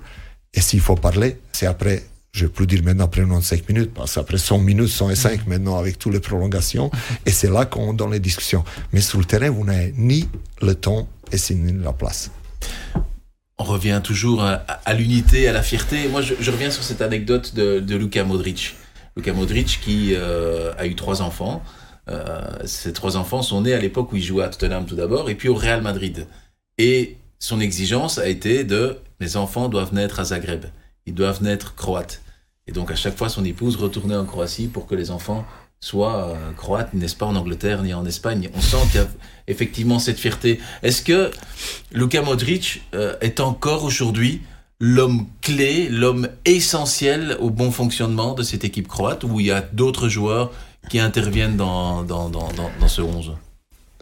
[0.53, 3.93] Et s'il faut parler, c'est après, je ne vais plus dire maintenant après 95 minutes,
[3.93, 6.91] parce qu'après 100 minutes, 105 maintenant avec toutes les prolongations.
[7.25, 8.63] Et c'est là qu'on donne les discussions.
[8.93, 10.29] Mais sur le terrain, vous n'avez ni
[10.61, 12.29] le temps et ni la place.
[13.57, 16.09] On revient toujours à, l'unité, à la fierté.
[16.09, 18.75] Moi, je, je, reviens sur cette anecdote de, de Luka Modric.
[19.15, 21.63] Luka Modric qui euh, a eu trois enfants.
[22.09, 25.29] Euh, ces trois enfants sont nés à l'époque où il jouait à Tottenham tout d'abord
[25.29, 26.27] et puis au Real Madrid.
[26.77, 30.65] Et son exigence a été de mes enfants doivent naître à Zagreb.
[31.05, 32.21] Ils doivent naître croates.
[32.67, 35.45] Et donc à chaque fois, son épouse retournait en Croatie pour que les enfants
[35.79, 38.49] soit euh, croate, n'est-ce pas en Angleterre ni en Espagne.
[38.55, 39.07] On sent qu'il y a
[39.47, 40.59] effectivement cette fierté.
[40.83, 41.31] Est-ce que
[41.91, 44.41] Luka Modric euh, est encore aujourd'hui
[44.79, 49.61] l'homme clé, l'homme essentiel au bon fonctionnement de cette équipe croate ou il y a
[49.61, 50.51] d'autres joueurs
[50.89, 53.33] qui interviennent dans, dans, dans, dans ce 11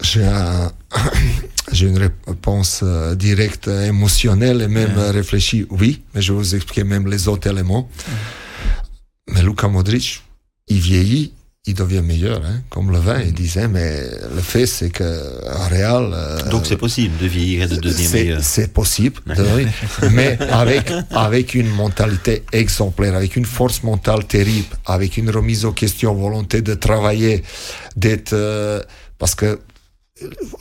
[0.01, 0.71] J'ai un...
[1.81, 7.09] une réponse euh, directe, émotionnelle et même réfléchie, oui, mais je vais vous expliquer même
[7.09, 7.89] les autres éléments.
[9.27, 10.23] Mais Luka Modric,
[10.67, 11.33] il vieillit,
[11.65, 13.21] il devient meilleur, hein, comme le vin.
[13.21, 14.02] Il disait, mais
[14.36, 15.04] le fait, c'est que
[15.69, 16.12] Real.
[16.13, 18.43] Euh, Donc c'est possible de vieillir et de devenir meilleur.
[18.43, 19.21] C'est possible,
[20.12, 25.71] mais avec avec une mentalité exemplaire, avec une force mentale terrible, avec une remise aux
[25.71, 27.43] questions, volonté de travailler,
[27.95, 28.82] d'être, euh,
[29.17, 29.60] parce que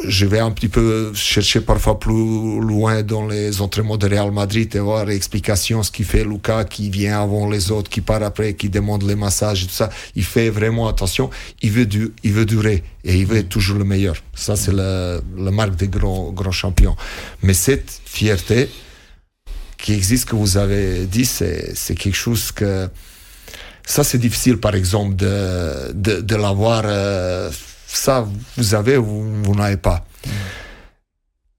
[0.05, 4.75] je vais un petit peu chercher parfois plus loin dans les entraînements de Real Madrid
[4.75, 8.55] et voir l'explication, ce qui fait Lucas qui vient avant les autres, qui part après,
[8.55, 9.91] qui demande les massages et tout ça.
[10.17, 11.31] Il fait vraiment attention.
[11.63, 14.17] Il veut, du, il veut durer et il veut être toujours le meilleur.
[14.35, 16.97] Ça, c'est la, marque des grands, grands champions.
[17.43, 18.69] Mais cette fierté
[19.79, 22.89] qui existe, que vous avez dit, c'est, c'est quelque chose que,
[23.85, 27.51] ça, c'est difficile, par exemple, de, de, de l'avoir, euh,
[27.97, 28.27] ça,
[28.57, 30.05] vous avez ou vous, n'avez pas.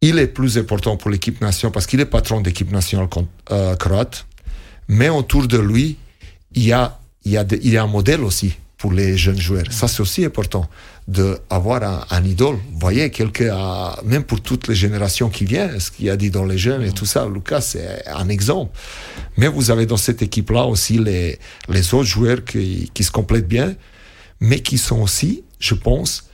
[0.01, 3.07] Il est plus important pour l'équipe nationale parce qu'il est patron d'équipe nationale
[3.51, 4.25] euh, croate,
[4.87, 5.97] mais autour de lui,
[6.53, 9.63] il y a, il y a, il y un modèle aussi pour les jeunes joueurs.
[9.69, 10.67] Ça, c'est aussi important
[11.07, 12.55] d'avoir un, un, idole.
[12.55, 16.43] Vous voyez, quelqu'un, même pour toutes les générations qui viennent, ce qu'il a dit dans
[16.43, 18.77] les jeunes et tout ça, Lucas, c'est un exemple.
[19.37, 23.47] Mais vous avez dans cette équipe-là aussi les, les autres joueurs qui, qui se complètent
[23.47, 23.73] bien,
[24.41, 26.29] mais qui sont aussi je pense,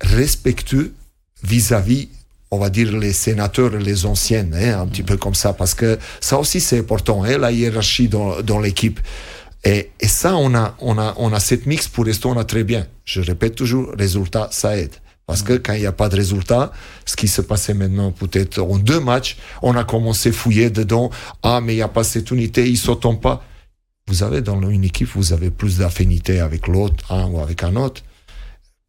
[0.00, 0.94] respectueux
[1.42, 2.08] vis-à-vis,
[2.52, 5.74] on va dire, les sénateurs et les anciennes, hein, un petit peu comme ça, parce
[5.74, 9.00] que ça aussi c'est important, hein, la hiérarchie dans, dans l'équipe.
[9.64, 12.44] Et, et, ça, on a, on, a, on a cette mix pour rester, on a
[12.44, 12.86] très bien.
[13.04, 14.94] Je répète toujours, résultat, ça aide.
[15.26, 16.72] Parce que quand il n'y a pas de résultat,
[17.04, 21.10] ce qui se passait maintenant peut-être en deux matchs, on a commencé à fouiller dedans.
[21.42, 23.44] Ah, mais il n'y a pas cette unité, ils sautent pas.
[24.06, 27.74] Vous avez dans une équipe, vous avez plus d'affinité avec l'autre, un ou avec un
[27.74, 28.02] autre.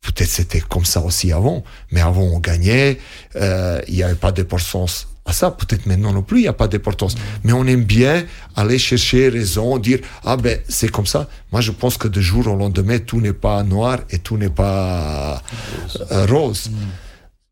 [0.01, 2.99] Peut-être c'était comme ça aussi avant, mais avant on gagnait,
[3.35, 5.51] euh, il n'y avait pas d'importance à ça.
[5.51, 7.15] Peut-être maintenant non plus, il n'y a pas d'importance.
[7.15, 7.19] Mm.
[7.43, 11.27] Mais on aime bien aller chercher raison, dire ah ben c'est comme ça.
[11.51, 14.49] Moi je pense que de jour au lendemain tout n'est pas noir et tout n'est
[14.49, 15.43] pas
[16.09, 16.69] rose.
[16.69, 17.09] Euh, mm.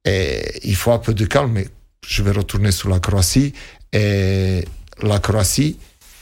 [0.09, 1.51] Et il faut un peu de calme.
[1.51, 1.67] Mais
[2.07, 3.53] je vais retourner sur la Croatie
[3.91, 4.63] et
[5.01, 5.77] la Croatie,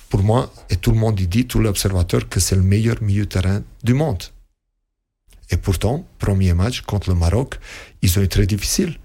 [0.10, 3.02] pour moi, et tout le monde y dit, tous les observateurs, que c'est le meilleur
[3.02, 4.24] milieu terrain du monde.
[5.52, 7.60] Et pourtant, premier match contre le Maroc,
[8.02, 8.98] ils ont été très difficiles.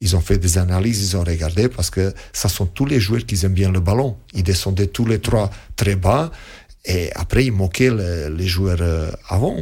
[0.00, 3.24] Ils ont fait des analyses, ils ont regardé parce que ça sont tous les joueurs
[3.24, 4.16] qui aiment bien le ballon.
[4.34, 6.32] Ils descendaient tous les trois très bas
[6.84, 7.92] et après ils moquaient
[8.30, 9.56] les, joueurs euh, avant.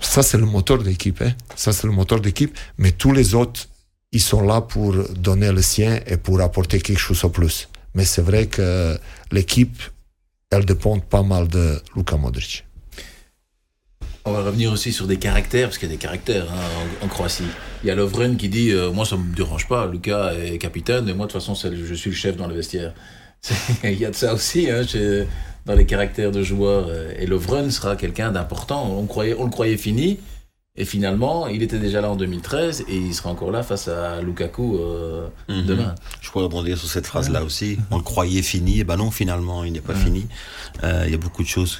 [0.00, 1.20] Ça, c'est le moteur d'équipe.
[1.22, 1.32] Hein.
[1.56, 2.56] Ça, c'est le moteur d'équipe.
[2.78, 3.68] Mais tous les autres,
[4.12, 7.68] ils sont là pour donner le sien et pour apporter quelque chose en plus.
[7.94, 8.96] Mais c'est vrai que
[9.32, 9.82] l'équipe,
[10.50, 12.63] elle dépend pas mal de Luka Modric.
[14.26, 17.08] On va revenir aussi sur des caractères, parce qu'il y a des caractères hein, en,
[17.08, 17.44] Croatie.
[17.82, 21.06] Il y a Lovren qui dit euh, Moi, ça me dérange pas, Lucas est capitaine,
[21.10, 22.94] et moi, de toute façon, je suis le chef dans le vestiaire.
[23.84, 24.80] Il y a de ça aussi hein,
[25.66, 26.86] dans les caractères de joueurs.
[26.88, 28.86] Euh, et Lovren sera quelqu'un d'important.
[28.90, 30.18] On, on le croyait fini,
[30.76, 34.20] et finalement, il était déjà là en 2013 et il sera encore là face à
[34.20, 35.66] Lukaku euh, mhm.
[35.66, 35.94] demain.
[36.20, 37.78] Je pourrais rebondir sur cette phrase-là aussi.
[37.90, 40.26] On le croyait fini, et ben non, finalement, il n'est pas fini.
[40.82, 41.78] Euh, il y a beaucoup de choses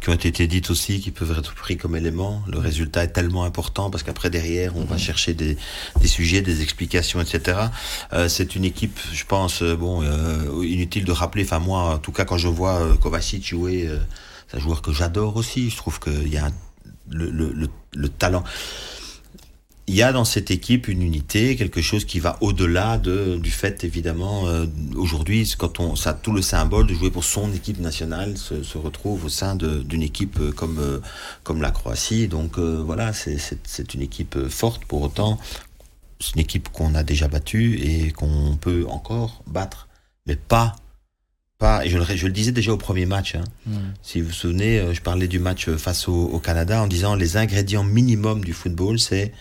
[0.00, 2.42] qui ont été dites aussi, qui peuvent être pris comme éléments.
[2.48, 5.56] Le résultat est tellement important parce qu'après derrière, on va chercher des,
[6.00, 7.58] des, sujets, des explications, etc.
[8.12, 11.44] Euh, c'est une équipe, je pense, euh, bon, euh, inutile de rappeler.
[11.44, 13.88] Enfin moi, en tout cas, quand je vois euh, Kovacic jouer,
[14.48, 15.70] c'est un joueur que j'adore aussi.
[15.70, 16.52] Je trouve qu'il y a un
[17.10, 18.44] le, le, le, talent.
[19.88, 23.52] Il y a dans cette équipe une unité, quelque chose qui va au-delà de, du
[23.52, 24.66] fait, évidemment, euh,
[24.96, 28.78] aujourd'hui, quand on, ça, tout le symbole de jouer pour son équipe nationale se, se
[28.78, 30.98] retrouve au sein d'une équipe euh, comme, euh,
[31.44, 32.26] comme la Croatie.
[32.26, 35.38] Donc voilà, c'est une équipe forte pour autant.
[36.18, 39.86] C'est une équipe qu'on a déjà battue et qu'on peut encore battre,
[40.26, 40.74] mais pas
[41.58, 43.44] pas, et je le, je le disais déjà au premier match, hein.
[44.02, 47.14] si vous vous souvenez, euh, je parlais du match euh, face au, Canada en disant
[47.14, 49.32] les ingrédients minimums du football, c'est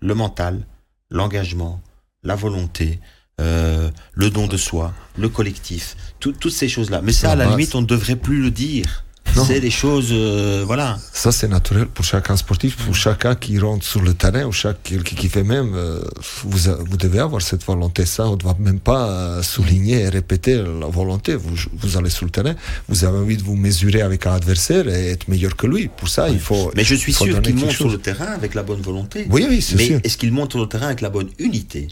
[0.00, 0.66] le mental,
[1.10, 1.80] l'engagement,
[2.22, 3.00] la volonté,
[3.40, 7.00] euh, le don de soi, le collectif, toutes ces choses-là.
[7.02, 9.04] Mais ça, à la limite, on ne devrait plus le dire.
[9.46, 10.98] C'est des choses, euh, voilà.
[11.12, 14.82] Ça, c'est naturel pour chacun sportif, pour chacun qui rentre sur le terrain, ou chaque
[14.84, 15.74] qui, qui fait même.
[15.74, 16.00] Euh,
[16.44, 18.06] vous, vous devez avoir cette volonté.
[18.06, 21.34] Ça, on ne doit même pas euh, souligner et répéter la volonté.
[21.34, 22.54] Vous, vous allez sur le terrain,
[22.88, 25.88] vous avez envie de vous mesurer avec un adversaire et être meilleur que lui.
[25.88, 26.70] Pour ça, il faut.
[26.76, 29.26] Mais je suis sûr qu'il monte sur le terrain avec la bonne volonté.
[29.30, 31.88] Oui, oui, c'est Mais est-ce qu'il monte sur le terrain avec la bonne unité?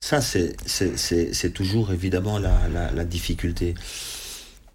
[0.00, 3.74] Ça, c'est toujours évidemment la, la, la difficulté.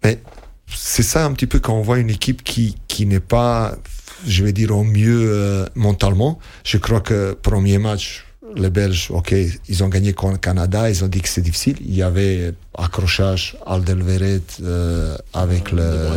[0.02, 0.20] Mais
[0.68, 3.76] c'est ça un petit peu quand on voit une équipe qui, qui n'est pas,
[4.26, 6.38] je vais dire, au mieux euh, mentalement.
[6.64, 8.24] Je crois que premier match,
[8.56, 9.34] les Belges, ok,
[9.68, 11.76] ils ont gagné contre le Canada, ils ont dit que c'est difficile.
[11.80, 16.08] Il y avait accrochage Alderweireld euh, avec le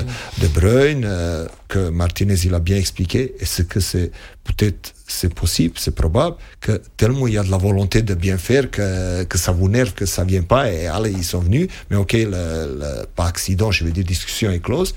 [0.41, 3.35] De Bruyne, euh, que Martinez il a bien expliqué.
[3.39, 4.11] Et ce que c'est
[4.43, 8.37] peut-être c'est possible, c'est probable que tellement il y a de la volonté de bien
[8.37, 10.71] faire que, que ça vous nerve, que ça vient pas.
[10.71, 11.69] Et allez, ils sont venus.
[11.89, 14.95] Mais ok, le, le, pas accident, je veux dire, discussion est close.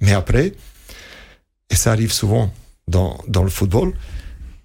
[0.00, 0.52] Mais après,
[1.70, 2.52] et ça arrive souvent
[2.86, 3.92] dans, dans le football,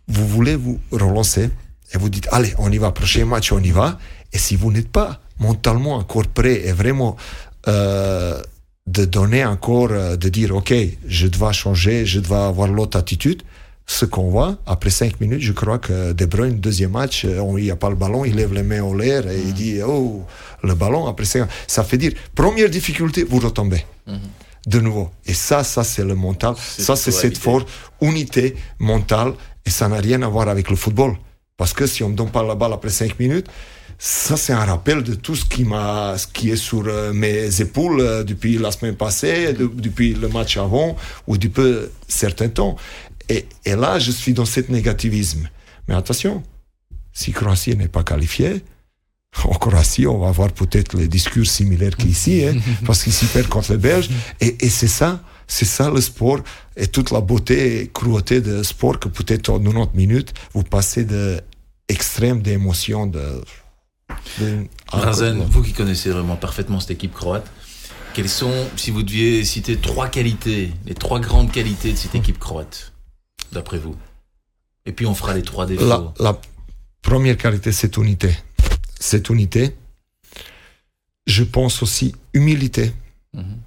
[0.07, 1.49] vous voulez vous relancer?
[1.93, 3.99] Et vous dites, allez, on y va, prochain match, on y va.
[4.31, 7.15] Et si vous n'êtes pas mentalement encore prêt et vraiment
[7.67, 8.41] euh,
[8.87, 10.73] de donner encore, euh, de dire, OK,
[11.07, 13.43] je dois changer, je dois avoir l'autre attitude,
[13.85, 17.65] ce qu'on voit, après cinq minutes, je crois que De Bruyne, deuxième match, euh, il
[17.65, 19.53] n'y a pas le ballon, il lève les mains en l'air et il mm.
[19.53, 20.23] dit, oh,
[20.63, 23.85] le ballon, après cinq Ça fait dire, première difficulté, vous retombez.
[24.07, 24.67] Mm-hmm.
[24.67, 25.11] De nouveau.
[25.25, 26.55] Et ça, ça, c'est le mental.
[26.57, 27.67] Ça, c'est cette forte
[27.99, 29.33] unité mentale.
[29.65, 31.17] Et ça n'a rien à voir avec le football.
[31.57, 33.47] Parce que si on me donne pas la balle après 5 minutes,
[33.97, 37.61] ça c'est un rappel de tout ce qui m'a, ce qui est sur euh, mes
[37.61, 40.95] épaules euh, depuis la semaine passée, depuis le match avant
[41.27, 41.75] ou depuis
[42.07, 42.75] certains temps.
[43.29, 45.49] Et, là, je suis dans cet négativisme.
[45.87, 46.43] Mais attention,
[47.13, 48.63] si Croatie n'est pas qualifiée,
[49.45, 53.71] en Croatie, on va avoir peut-être les discours similaires qu'ici, hein, parce qu'ici perd contre
[53.71, 54.09] les Belges.
[54.41, 55.21] Et c'est ça,
[55.53, 56.39] c'est ça le sport
[56.75, 61.05] et toute la beauté et cruauté de sport que peut-être en 90 minutes, vous passez
[61.05, 61.41] de
[61.87, 63.43] extrême d'émotion de,
[64.39, 64.65] de
[65.51, 67.45] vous qui connaissez vraiment parfaitement cette équipe croate,
[68.15, 72.39] quelles sont, si vous deviez citer trois qualités, les trois grandes qualités de cette équipe
[72.39, 72.91] croate,
[73.51, 73.95] d'après vous?
[74.87, 75.85] Et puis on fera les trois défauts.
[75.85, 76.41] La, la
[77.03, 78.35] première qualité, c'est unité.
[78.99, 79.75] Cette unité.
[81.27, 82.91] Je pense aussi humilité.
[83.35, 83.59] Mhm.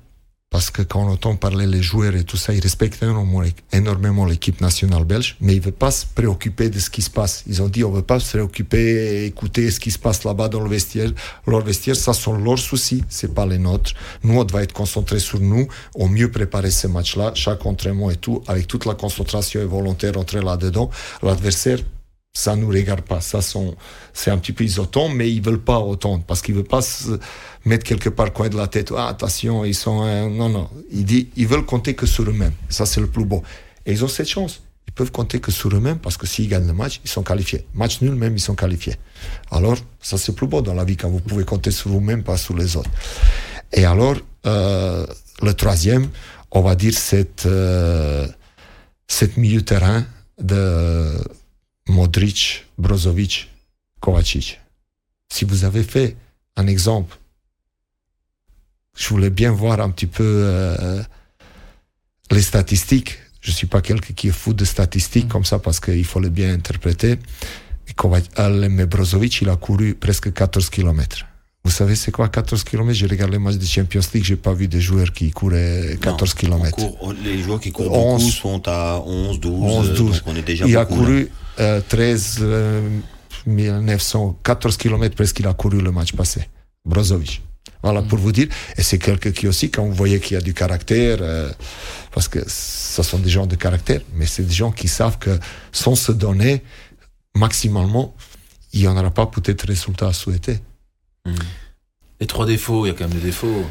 [0.56, 4.58] Parce que quand on entend parler les joueurs et tout ça, ils respectent énormément l'équipe
[4.62, 7.44] nationale belge, mais ils ne veulent pas se préoccuper de ce qui se passe.
[7.46, 10.48] Ils ont dit on ne veut pas se préoccuper, écouter ce qui se passe là-bas
[10.48, 11.10] dans le vestiaire.
[11.46, 13.92] Leur vestiaire, ça sont leurs soucis, c'est pas les nôtres.
[14.24, 18.16] Nous, on doit être concentrés sur nous, au mieux préparer ce match-là, chaque entraînement et
[18.16, 20.88] tout, avec toute la concentration et volontaire entrer là-dedans.
[21.22, 21.80] L'adversaire
[22.36, 23.22] ça nous regarde pas.
[23.22, 23.40] Ça
[24.12, 27.18] c'est un petit peu isotant, mais ils veulent pas autant parce qu'ils veulent pas se
[27.64, 28.92] mettre quelque part coin de la tête.
[28.94, 30.68] Ah, attention, ils sont, non, non.
[30.92, 32.52] Ils disent, ils veulent compter que sur eux-mêmes.
[32.68, 33.42] Ça, c'est le plus beau.
[33.86, 34.60] Et ils ont cette chance.
[34.86, 37.66] Ils peuvent compter que sur eux-mêmes parce que s'ils gagnent le match, ils sont qualifiés.
[37.72, 38.96] Match nul, même, ils sont qualifiés.
[39.50, 42.36] Alors, ça, c'est plus beau dans la vie quand vous pouvez compter sur vous-même, pas
[42.36, 42.90] sur les autres.
[43.72, 44.16] Et alors,
[44.46, 45.06] euh,
[45.42, 46.10] le troisième,
[46.50, 48.28] on va dire cette, euh,
[49.08, 50.04] cette milieu terrain
[50.38, 51.14] de,
[51.88, 53.50] Modric, Brozovic,
[54.00, 54.60] Kovacic.
[55.28, 56.16] Si vous avez fait
[56.56, 57.16] un exemple,
[58.96, 61.02] je voulais bien voir un petit peu euh,
[62.30, 63.18] les statistiques.
[63.40, 65.28] Je suis pas quelqu'un qui est fou de statistiques mm.
[65.28, 67.18] comme ça parce qu'il faut les bien interpréter.
[68.68, 71.26] Mais Brozovic, il a couru presque 14 km.
[71.64, 74.52] Vous savez, c'est quoi 14 km J'ai regardé les matchs de Champions League, j'ai pas
[74.52, 76.76] vu des joueurs qui couraient 14 km.
[77.24, 79.52] les joueurs qui courent 11, beaucoup sont à 11, 12.
[79.62, 80.22] 11, 12.
[80.26, 82.44] on est déjà il a couru 13
[83.46, 86.48] 1900, 14 km presque il a couru le match passé.
[86.84, 87.42] Brozovic.
[87.82, 88.48] Voilà pour vous dire.
[88.76, 91.50] Et c'est quelqu'un qui aussi, quand vous voyez qu'il y a du caractère, euh,
[92.12, 95.38] parce que ce sont des gens de caractère, mais c'est des gens qui savent que
[95.72, 96.62] sans se donner
[97.34, 98.14] maximalement,
[98.72, 100.58] il n'y en aura pas peut-être résultat à souhaiter.
[101.24, 101.34] Hmm.
[102.20, 103.64] Les trois défauts, il y a quand même des défauts.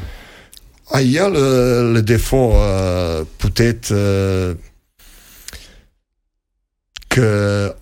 [0.90, 3.90] Ah, il y a le, défaut, euh, peut-être.
[3.90, 4.54] Euh,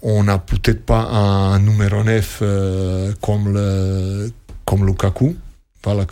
[0.02, 4.30] on n'a peut-être pas un numéro 9 euh, comme, le,
[4.64, 5.36] comme Lukaku.
[5.82, 6.06] Voilà,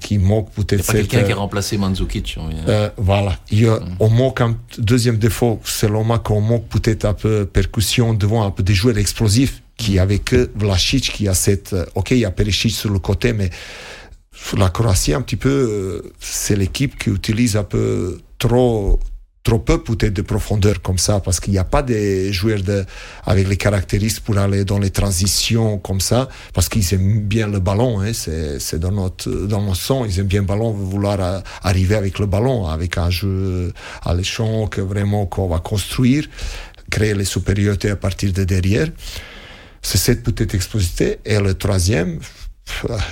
[0.00, 0.82] qui manque peut-être.
[0.82, 2.38] C'est quelqu'un qui a remplacé Mandzukic.
[2.66, 3.36] Euh, voilà.
[3.50, 3.96] Il mm.
[4.00, 8.50] On manque un deuxième défaut, selon moi, qu'on manque peut-être un peu percussion devant un
[8.50, 9.98] peu des joueurs explosifs qui mm.
[9.98, 11.74] avec que Vlasic qui a cette.
[11.74, 13.50] Euh, ok, il y a Perisic sur le côté, mais
[14.56, 18.98] la Croatie, un petit peu, c'est l'équipe qui utilise un peu trop
[19.48, 22.84] trop peu peut-être de profondeur comme ça parce qu'il n'y a pas des joueurs de,
[23.24, 27.58] avec les caractéristiques pour aller dans les transitions comme ça parce qu'ils aiment bien le
[27.58, 31.94] ballon hein, c'est dans notre dans notre son ils aiment bien le ballon vouloir arriver
[31.94, 33.72] avec le ballon avec un jeu
[34.04, 36.24] alléchant que vraiment qu'on va construire
[36.90, 38.88] créer les supériorités à partir de derrière.
[39.82, 42.18] C'est cette petite explosité et le troisième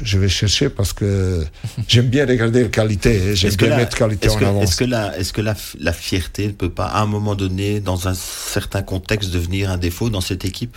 [0.03, 1.45] je vais chercher parce que
[1.89, 4.63] j'aime bien regarder la qualité, j'aime bien la, mettre qualité en avant.
[4.63, 7.81] Est-ce que, la, est-ce que la, la, fierté ne peut pas, à un moment donné,
[7.81, 10.77] dans un certain contexte, devenir un défaut dans cette équipe?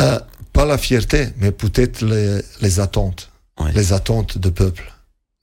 [0.00, 0.18] Euh,
[0.52, 3.30] Pas la fierté, mais peut-être les, les attentes.
[3.74, 4.92] Les attentes de peuple.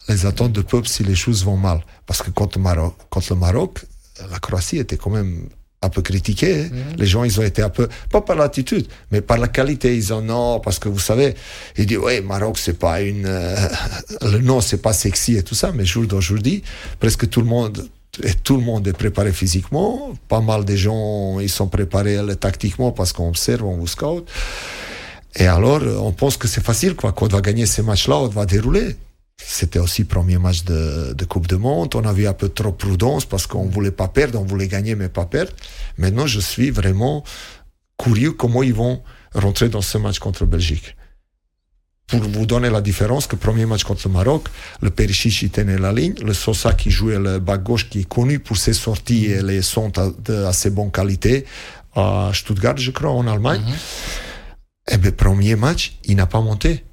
[0.07, 1.81] Les attentes de peuple si les choses vont mal.
[2.05, 3.85] Parce que contre le Maroc, contre le Maroc
[4.31, 5.49] la Croatie était quand même
[5.83, 6.65] un peu critiqué.
[6.65, 6.95] hein.
[6.97, 9.95] Les gens, ils ont été un peu, pas par l'attitude, mais par la qualité.
[9.95, 11.35] Ils ont non, parce que vous savez,
[11.77, 13.55] ils disent, ouais, Maroc, c'est pas une, euh,
[14.21, 16.63] le nom, c'est pas sexy et tout ça, mais jour d'aujourd'hui,
[16.99, 17.87] presque tout le monde,
[18.23, 20.13] et tout le monde est préparé physiquement.
[20.27, 24.25] Pas mal de gens, ils sont préparés tactiquement parce qu'on observe, on vous scout.
[25.35, 27.11] Et alors, on pense que c'est facile, quoi.
[27.11, 28.95] Quand on va gagner ces matchs-là, on va dérouler.
[29.45, 31.93] C'était aussi premier match de, de Coupe de Monde.
[31.95, 35.09] On avait un peu trop prudence parce qu'on voulait pas perdre, on voulait gagner mais
[35.09, 35.51] pas perdre.
[35.97, 37.23] Maintenant, je suis vraiment
[37.97, 40.95] curieux comment ils vont rentrer dans ce match contre Belgique.
[42.07, 44.47] Pour vous donner la différence, que premier match contre le Maroc,
[44.81, 48.09] le Perisic il tenait la ligne, le Sosa qui jouait le bas gauche qui est
[48.09, 49.91] connu pour ses sorties et les sont
[50.25, 51.45] de assez bonne qualité
[51.95, 53.63] à Stuttgart, je crois, en Allemagne.
[54.91, 56.83] Eh bien, premier match, il n'a pas monté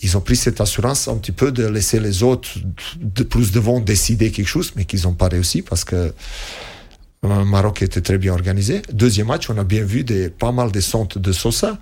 [0.00, 2.50] ils ont pris cette assurance un petit peu de laisser les autres
[3.00, 6.12] de plus devant décider quelque chose, mais qu'ils n'ont pas réussi parce que
[7.24, 8.82] le Maroc était très bien organisé.
[8.92, 11.78] Deuxième match, on a bien vu des, pas mal des centres de Sosa.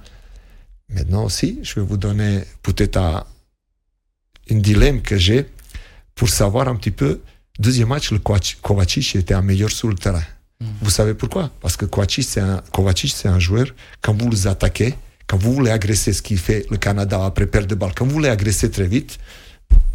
[0.89, 3.25] Maintenant aussi, je vais vous donner peut-être un,
[4.49, 5.47] une dilemme que j'ai
[6.15, 7.21] pour savoir un petit peu.
[7.59, 10.25] Deuxième match, le Kovacic était un meilleur sur le terrain.
[10.61, 10.67] Mm.
[10.81, 11.51] Vous savez pourquoi?
[11.61, 13.67] Parce que Kovacic, c'est un, Kovacic, c'est un joueur,
[14.01, 14.95] quand vous les attaquez,
[15.27, 18.13] quand vous voulez agresser ce qu'il fait le Canada après perdre de balle, quand vous
[18.13, 19.19] voulez agresser très vite,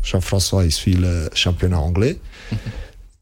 [0.03, 2.17] Jean-François, il suit le championnat anglais,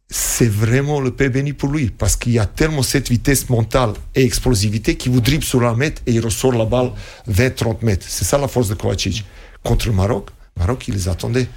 [0.10, 3.94] c'est vraiment le paix béni pour lui, parce qu'il y a tellement cette vitesse mentale
[4.16, 6.92] et explosivité qu'il vous dribble sur la mètre et il ressort la balle
[7.30, 8.06] 20-30 mètres.
[8.10, 9.24] C'est ça la force de Kovacic.
[9.64, 11.48] Contre le Maroc, Maroc, il les attendait.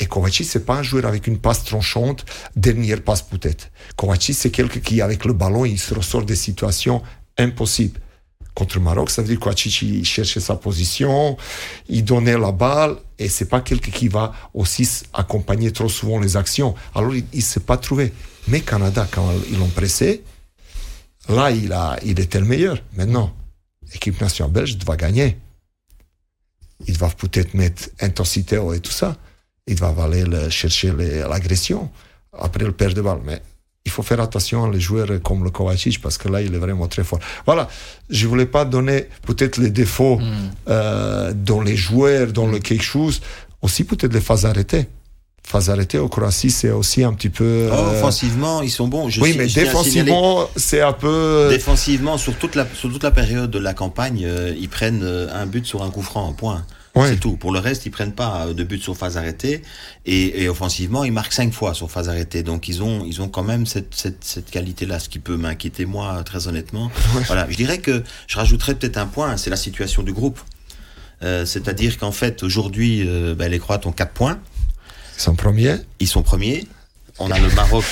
[0.00, 2.24] Et Kovacic, c'est pas un joueur avec une passe tranchante,
[2.56, 3.70] dernière passe peut-être.
[3.94, 7.00] Kovacic, c'est quelqu'un qui, avec le ballon, il se ressort des situations
[7.38, 8.00] impossibles
[8.54, 9.50] contre le Maroc, ça veut dire que
[10.04, 11.36] cherchait sa position,
[11.88, 16.36] il donnait la balle, et c'est pas quelqu'un qui va aussi accompagner trop souvent les
[16.36, 16.74] actions.
[16.94, 18.12] Alors, il, ne s'est pas trouvé.
[18.48, 20.22] Mais Canada, quand ils l'ont pressé,
[21.28, 22.78] là, il, a, il était le meilleur.
[22.96, 23.34] Maintenant,
[23.92, 25.36] l'équipe nationale belge va gagner.
[26.86, 29.16] Ils doivent peut-être mettre intensité et tout ça.
[29.66, 31.90] Ils doivent aller le, chercher l'agression
[32.32, 33.20] après le perte de balle.
[33.86, 36.58] Il faut faire attention à les joueurs comme le Kovacic parce que là, il est
[36.58, 37.18] vraiment très fort.
[37.44, 37.68] Voilà,
[38.08, 40.24] je voulais pas donner peut-être les défauts mm.
[40.68, 43.20] euh, dans les joueurs, dans le quelque chose,
[43.60, 44.86] aussi peut-être les phases arrêtées.
[45.46, 47.68] Phase arrêtée au Croatie, c'est aussi un petit peu.
[47.70, 47.98] Oh, euh...
[47.98, 49.10] offensivement, ils sont bons.
[49.10, 51.48] Je oui, mais défensivement, c'est un peu.
[51.50, 55.28] Défensivement, sur toute la, sur toute la période de la campagne, euh, ils prennent euh,
[55.34, 56.64] un but sur un coup franc, point.
[56.94, 57.08] Ouais.
[57.08, 57.36] C'est tout.
[57.36, 59.62] Pour le reste, ils prennent pas de but sur phase arrêtée
[60.06, 62.44] et, et, offensivement, ils marquent cinq fois sur phase arrêtée.
[62.44, 65.86] Donc ils ont ils ont quand même cette cette, cette qualité-là, ce qui peut m'inquiéter
[65.86, 66.92] moi très honnêtement.
[67.14, 67.22] Ouais.
[67.26, 70.40] Voilà, je dirais que je rajouterais peut-être un point, c'est la situation du groupe.
[71.22, 74.38] Euh, C'est-à-dire qu'en fait aujourd'hui, euh, ben, les Croates ont quatre points.
[75.16, 75.76] Ils sont premiers.
[76.00, 76.66] Ils sont premiers.
[77.18, 77.84] On a le Maroc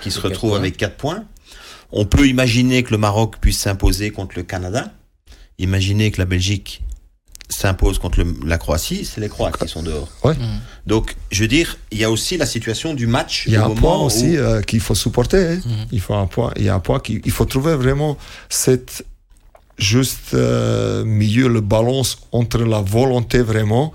[0.00, 1.24] qui se retrouve avec quatre points.
[1.90, 4.92] On peut imaginer que le Maroc puisse s'imposer contre le Canada.
[5.58, 6.82] Imaginer que la Belgique
[7.48, 10.08] s'impose contre le, la Croatie, c'est les Croates qui sont dehors.
[10.22, 10.34] Ouais.
[10.34, 10.60] Mmh.
[10.86, 13.44] Donc, je veux dire, il y a aussi la situation du match.
[13.46, 14.40] Il y a un point aussi où...
[14.40, 15.54] euh, qu'il faut supporter.
[15.54, 15.60] Hein.
[15.64, 15.70] Mmh.
[15.92, 16.52] Il faut un point.
[16.56, 18.16] Il y a un point qu'il faut trouver vraiment
[18.48, 19.04] cette
[19.78, 23.92] juste euh, milieu, le balance entre la volonté vraiment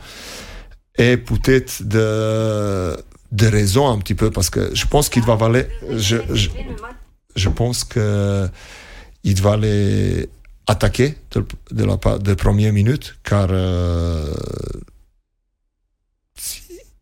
[0.98, 2.96] et peut-être de
[3.32, 5.66] de raison un petit peu parce que je pense qu'il va valer.
[5.90, 6.50] Je, je,
[7.36, 8.48] je pense que
[9.24, 10.30] il va aller
[10.68, 14.34] attaquer de, de la de première minute car euh,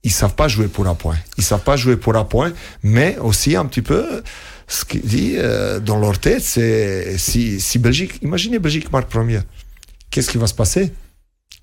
[0.04, 1.18] ils savent pas jouer pour un point.
[1.38, 4.24] Ils savent pas jouer pour un point, mais aussi un petit peu
[4.68, 9.44] ce qu'il dit euh, dans leur tête, c'est si, si Belgique, imaginez Belgique marque première,
[10.10, 10.94] qu'est-ce qui va se passer?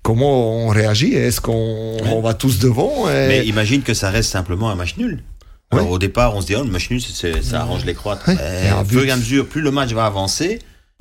[0.01, 1.13] Comment on réagit?
[1.13, 2.09] Est-ce qu'on ouais.
[2.11, 3.27] on va tous devant et...
[3.27, 5.23] Mais imagine que ça reste simplement un match nul.
[5.71, 5.91] Alors, ouais.
[5.91, 8.25] au départ, on se dit, oh, le match nul, ça arrange les Croates.
[8.25, 8.35] Ouais.
[8.35, 10.59] Et fur et à mesure, plus le match va avancer,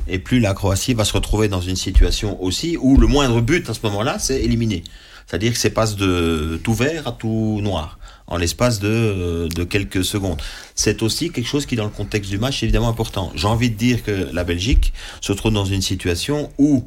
[0.09, 3.69] et plus la Croatie va se retrouver dans une situation aussi où le moindre but
[3.71, 4.85] à ce moment-là, c'est éliminé.
[5.27, 10.05] C'est-à-dire que c'est passe de tout vert à tout noir en l'espace de, de quelques
[10.05, 10.41] secondes.
[10.75, 13.33] C'est aussi quelque chose qui, dans le contexte du match, est évidemment important.
[13.35, 16.87] J'ai envie de dire que la Belgique se trouve dans une situation où,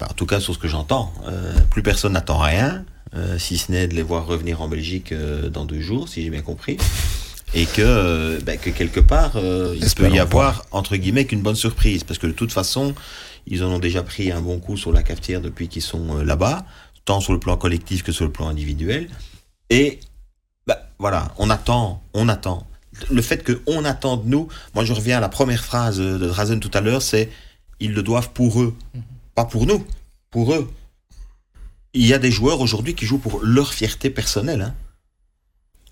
[0.00, 3.72] en tout cas sur ce que j'entends, euh, plus personne n'attend rien, euh, si ce
[3.72, 6.78] n'est de les voir revenir en Belgique euh, dans deux jours, si j'ai bien compris
[7.54, 11.56] et que, ben, que quelque part euh, il peut y avoir entre guillemets qu'une bonne
[11.56, 12.04] surprise.
[12.04, 12.94] Parce que de toute façon
[13.46, 16.24] ils en ont déjà pris un bon coup sur la cafetière depuis qu'ils sont euh,
[16.24, 16.64] là-bas
[17.04, 19.08] tant sur le plan collectif que sur le plan individuel.
[19.68, 20.00] Et
[20.66, 22.66] ben, voilà on attend on attend.
[23.10, 26.18] Le fait que on attend de nous moi je reviens à la première phrase de
[26.18, 27.30] Drazen tout à l'heure c'est
[27.80, 28.74] ils le doivent pour eux.
[29.34, 29.84] Pas pour nous
[30.30, 30.70] pour eux.
[31.92, 34.74] Il y a des joueurs aujourd'hui qui jouent pour leur fierté personnelle hein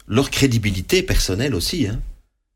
[0.09, 1.87] leur crédibilité personnelle aussi.
[1.87, 2.01] Hein.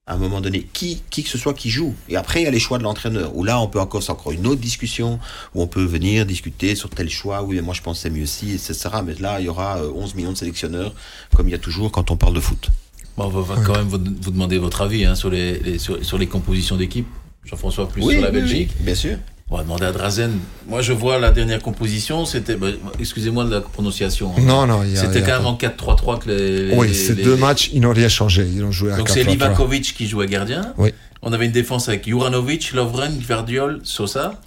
[0.07, 1.95] à un moment donné, qui, qui que ce soit qui joue.
[2.09, 4.11] Et après, il y a les choix de l'entraîneur, où là, on peut encore, c'est
[4.11, 5.21] encore une autre discussion,
[5.55, 8.11] où on peut venir discuter sur tel choix, oui, mais moi je pense que c'est
[8.11, 8.75] mieux si, etc.
[9.05, 10.93] Mais là, il y aura 11 millions de sélectionneurs,
[11.37, 12.69] comme il y a toujours quand on parle de foot.
[13.17, 16.77] Bon, on va quand même vous, demander votre avis hein, sur, les, sur, les compositions
[16.77, 17.07] d'équipe.
[17.45, 18.71] Jean-François, plus sur la Belgique.
[18.81, 19.19] bien sûr.
[19.53, 20.39] On va demander à Drazen.
[20.67, 22.57] Moi, je vois la dernière composition, c'était.
[22.57, 24.33] Bah, excusez-moi de la prononciation.
[24.35, 24.41] Hein.
[24.41, 24.81] Non, non.
[24.95, 26.75] C'était quand même en 4-3-3 que les.
[26.75, 28.49] Oui, ces deux matchs, ils n'ont rien changé.
[28.51, 30.73] Ils ont joué à Donc c'est Livakovic qui jouait gardien.
[30.79, 30.95] Oui.
[31.21, 34.41] On avait une défense avec Juranovic, Lovren, Verdiol, Sosa.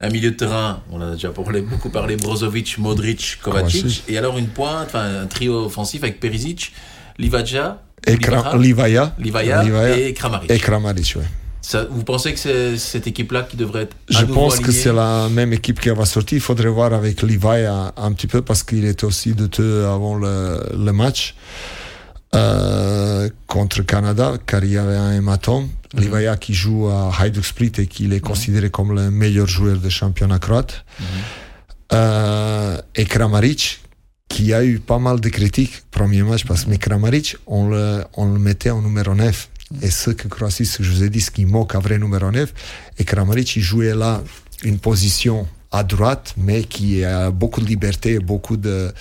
[0.00, 4.04] Un milieu de terrain, on en a déjà parlé, beaucoup parlé, Brozovic, Modric, Kovacic.
[4.08, 6.72] Et alors une pointe, enfin un trio offensif avec Perisic,
[7.18, 8.16] Livaja, et
[8.58, 10.50] Livaya, Livaya, et Kramaric.
[10.50, 11.24] Et Kramaric, oui
[11.90, 15.52] vous pensez que c'est cette équipe-là qui devrait être Je pense que c'est la même
[15.52, 16.36] équipe qui va sortir.
[16.36, 17.64] Il faudrait voir avec Levi
[17.96, 21.34] un, petit peu parce qu'il était aussi de deux avant le, match
[22.34, 25.68] euh, contre Canada, car il y avait un hématome.
[25.94, 28.20] Mm qui joue à Hajduk Split et qui est mhm.
[28.20, 30.84] considéré comme le meilleur joueur de championnat croate.
[31.00, 31.06] Mhm.
[31.92, 33.80] Euh, et Kramaric,
[34.28, 38.26] qui a eu pas mal de critiques premier match parce que Kramaric, on le, on
[38.26, 39.48] le mettait en numéro 9
[39.82, 42.52] et ce que Croatie, je vous ai dit, ce qui manque un vrai numéro 9,
[42.98, 44.22] et Kramaric, il jouait là
[44.62, 48.92] une position à droite, mais qui a beaucoup de liberté, beaucoup de...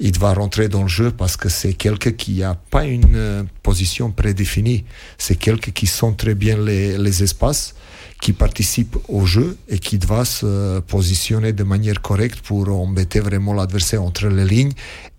[0.00, 3.42] Il va rentrer dans le jeu parce que c'est quelqu'un qui n'a pas une euh,
[3.62, 4.84] position prédéfinie.
[5.18, 7.74] C'est quelqu'un qui sent très bien les espaces,
[8.24, 13.52] qui participe au jeu et qui doit se positionner de manière correcte pour embêter vraiment
[13.52, 14.72] l'adversaire entre les lignes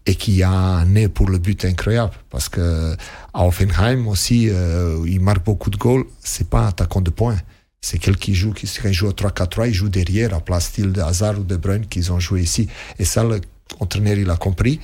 [0.07, 2.13] et qui a un nez pour le but incroyable.
[2.31, 2.95] Parce que
[3.31, 6.05] à Offenheim aussi euh, il marque beaucoup de goals.
[6.19, 7.37] C'est pas un attaquant de points.
[7.79, 11.01] C'est quelqu'un qui joue qui joue au 3-4-3 il joue derrière à place style de
[11.01, 12.67] Hazard ou de Bruyne qu'ils ont joué ici.
[12.97, 14.79] Et ça l'entraîneur il a compris.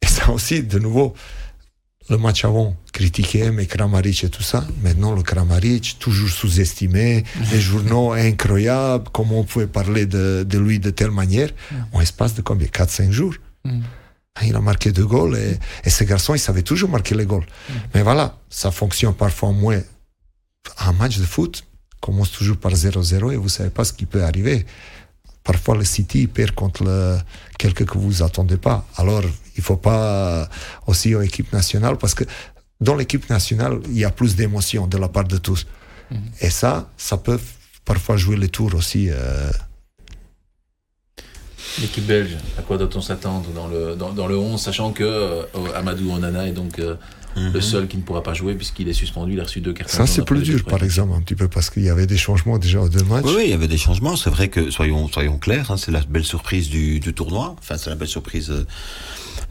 [0.00, 1.12] Et ça aussi de nouveau
[2.10, 7.60] le match avant critiqué mais Kramaric et tout ça maintenant le Kramaric toujours sous-estimé les
[7.60, 11.50] journaux incroyables comment on pouvait parler de, de lui de telle manière
[11.92, 12.68] en espace de combien?
[12.68, 13.34] 4-5 jours
[13.64, 13.80] mm.
[14.42, 17.46] Il a marqué deux goals et, et ce garçon, il savait toujours marquer les goals.
[17.46, 17.72] Mm.
[17.94, 19.80] Mais voilà, ça fonctionne parfois moins.
[20.78, 21.64] Un match de foot
[22.00, 24.66] commence toujours par 0-0 et vous savez pas ce qui peut arriver.
[25.44, 27.16] Parfois, le City perd contre le,
[27.58, 28.86] quelqu'un que vous attendez pas.
[28.96, 29.22] Alors,
[29.56, 30.48] il faut pas
[30.86, 32.24] aussi en équipe nationale parce que
[32.80, 35.66] dans l'équipe nationale, il y a plus d'émotions de la part de tous.
[36.10, 36.16] Mm.
[36.40, 37.40] Et ça, ça peut
[37.84, 39.08] parfois jouer les tours aussi.
[39.10, 39.50] Euh,
[41.80, 45.42] L'équipe belge, à quoi doit-on s'attendre dans le, dans, dans, le 11, sachant que euh,
[45.74, 46.94] Amadou Onana est donc euh,
[47.36, 47.60] le mhm.
[47.60, 49.92] seul qui ne pourra pas jouer puisqu'il est suspendu, il a reçu deux cartons.
[49.92, 52.58] Ça, c'est plus dur, par exemple, un petit peu, parce qu'il y avait des changements
[52.58, 53.24] déjà aux deux matchs.
[53.26, 54.14] Oui, il y avait des changements.
[54.16, 57.56] C'est vrai que, soyons, soyons clairs, hein, c'est la belle surprise du, du tournoi.
[57.58, 58.50] Enfin, c'est la belle surprise.
[58.50, 58.64] Euh,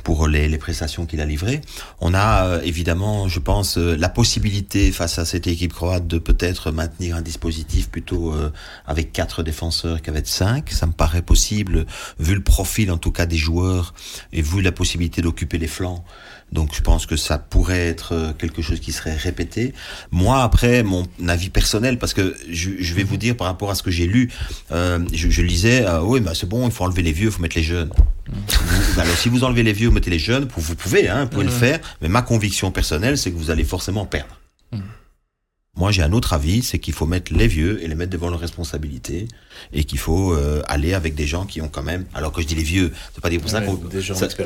[0.04, 1.62] pour les, les prestations qu'il a livrées.
[2.00, 6.18] On a euh, évidemment, je pense, euh, la possibilité face à cette équipe croate de
[6.18, 8.52] peut-être maintenir un dispositif plutôt euh,
[8.86, 10.72] avec quatre défenseurs qu'avec cinq.
[10.72, 11.86] Ça me paraît possible,
[12.20, 13.94] vu le profil en tout cas des joueurs
[14.32, 16.04] et vu la possibilité d'occuper les flancs.
[16.54, 19.74] Donc je pense que ça pourrait être quelque chose qui serait répété.
[20.12, 23.76] Moi, après, mon avis personnel, parce que je, je vais vous dire par rapport à
[23.76, 24.32] ce que j'ai lu,
[24.72, 27.42] euh, je, je, lisais, oui, bah, c'est bon, il faut enlever les vieux, il faut
[27.42, 27.90] mettre les jeunes.
[28.98, 31.46] Alors, si vous enlevez les vieux, vous mettez les jeunes, vous pouvez, hein, vous pouvez
[31.46, 34.40] le faire, mais ma conviction personnelle, c'est que vous allez forcément perdre.
[35.76, 38.30] Moi, j'ai un autre avis, c'est qu'il faut mettre les vieux et les mettre devant
[38.30, 39.28] leurs responsabilités
[39.72, 42.06] et qu'il faut euh, aller avec des gens qui ont quand même.
[42.14, 43.80] Alors que je dis les vieux, ça veut pas dire pour ça qu'on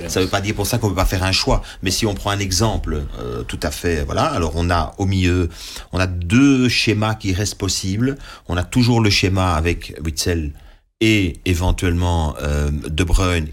[0.08, 1.62] ça, veut pas dire pour ça qu'on peut pas faire un choix.
[1.82, 4.24] Mais si on prend un exemple euh, tout à fait, voilà.
[4.24, 5.50] Alors on a au milieu,
[5.92, 8.18] on a deux schémas qui restent possibles.
[8.48, 10.54] On a toujours le schéma avec Witzel
[11.02, 13.50] et éventuellement euh, De Bruyne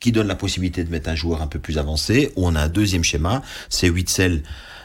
[0.00, 2.62] qui donne la possibilité de mettre un joueur un peu plus avancé, ou on a
[2.62, 4.42] un deuxième schéma, c'est Witzel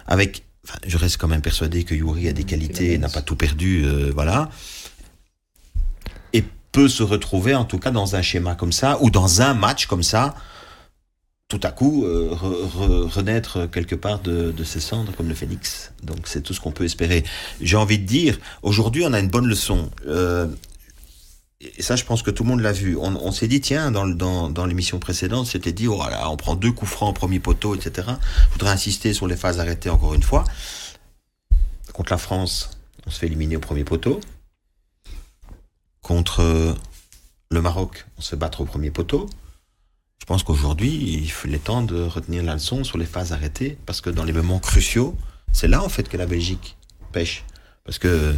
[0.07, 3.35] avec, enfin, je reste quand même persuadé que Yuri a des qualités, n'a pas tout
[3.35, 4.49] perdu, euh, voilà,
[6.33, 9.53] et peut se retrouver en tout cas dans un schéma comme ça, ou dans un
[9.53, 10.35] match comme ça,
[11.49, 15.91] tout à coup euh, renaître quelque part de, de, ses cendres comme le phénix.
[16.01, 17.23] Donc c'est tout ce qu'on peut espérer.
[17.61, 19.91] J'ai envie de dire, aujourd'hui on a une bonne leçon.
[20.07, 20.47] Euh,
[21.77, 22.97] et ça, je pense que tout le monde l'a vu.
[22.97, 27.11] On, s'est dit, tiens, dans, l'émission précédente, c'était dit, oh on prend deux coups francs
[27.11, 28.07] au premier poteau, etc.
[28.47, 30.43] Je voudrais insister sur les phases arrêtées encore une fois.
[31.93, 32.71] Contre la France,
[33.05, 34.19] on se fait éliminer au premier poteau.
[36.01, 36.75] Contre
[37.49, 39.29] le Maroc, on se fait battre au premier poteau.
[40.19, 44.01] Je pense qu'aujourd'hui, il est temps de retenir la leçon sur les phases arrêtées, parce
[44.01, 45.15] que dans les moments cruciaux,
[45.51, 46.77] c'est là en fait que la Belgique
[47.11, 47.45] pêche.
[47.85, 48.33] Parce que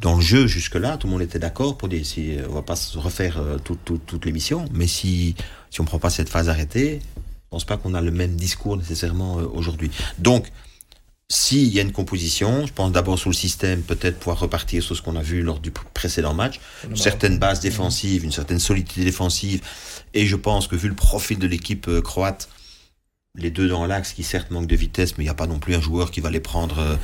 [0.00, 2.76] dans le jeu jusque-là, tout le monde était d'accord pour dire si on va pas
[2.76, 5.34] se refaire euh, toute, toute, toute l'émission, mais si
[5.70, 8.76] si on prend pas cette phase arrêtée, je pense pas qu'on a le même discours
[8.76, 9.90] nécessairement euh, aujourd'hui.
[10.18, 10.50] Donc
[11.28, 14.96] s'il y a une composition, je pense d'abord sur le système, peut-être pouvoir repartir sur
[14.96, 19.04] ce qu'on a vu lors du précédent match, une certaine base défensive, une certaine solidité
[19.04, 19.62] défensive,
[20.12, 22.48] et je pense que vu le profil de l'équipe euh, croate,
[23.36, 25.58] les deux dans l'axe qui certes manquent de vitesse, mais il n'y a pas non
[25.58, 26.96] plus un joueur qui va les prendre, euh,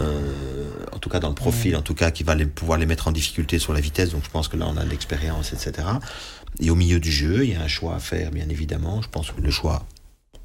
[0.00, 2.86] euh, en tout cas dans le profil, en tout cas qui va les, pouvoir les
[2.86, 4.10] mettre en difficulté sur la vitesse.
[4.10, 5.86] Donc je pense que là on a de l'expérience, etc.
[6.60, 9.02] Et au milieu du jeu, il y a un choix à faire, bien évidemment.
[9.02, 9.86] Je pense que le choix,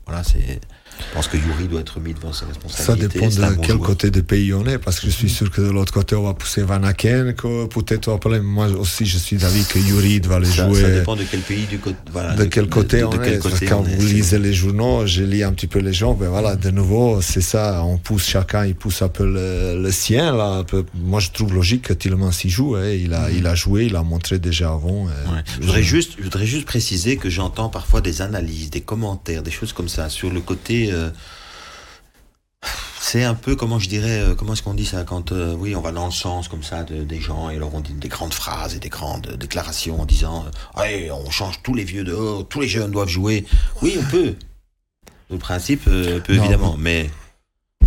[0.05, 0.59] voilà, c'est
[0.99, 3.19] je pense que Yuri doit être mis devant ses responsabilités.
[3.19, 5.61] Ça dépend de quel côté du pays on est, parce que je suis sûr que
[5.61, 8.39] de l'autre côté, on va pousser Van Aken, peut-être appeler.
[8.39, 10.81] Moi aussi, je suis d'avis que Yuri doit les jouer.
[10.81, 13.39] Ça dépend de quel pays, du côté, voilà, de, quel côté on est.
[13.67, 16.69] Quand vous lisez les journaux, je lis un petit peu les gens, ben voilà, de
[16.71, 20.57] nouveau, c'est ça, on pousse chacun, il pousse un peu le, sien, là.
[20.57, 20.85] Un peu.
[20.95, 22.89] Moi, je trouve logique que Tillman s'y joue, hein.
[22.89, 25.07] il, a, il a joué, il a montré déjà avant.
[25.45, 29.51] Je, voudrais juste, je voudrais juste préciser que j'entends parfois des analyses, des commentaires, des
[29.51, 31.09] choses comme ça, sur le côté euh,
[32.99, 35.75] c'est un peu comment je dirais euh, comment est-ce qu'on dit ça quand euh, oui
[35.75, 38.07] on va dans le sens comme ça de, des gens et alors on dit des
[38.07, 42.47] grandes phrases et des grandes déclarations en disant allez on change tous les vieux dehors
[42.47, 43.45] tous les jeunes doivent jouer.
[43.81, 44.35] Oui on peut.
[45.29, 47.09] Le principe peut évidemment mais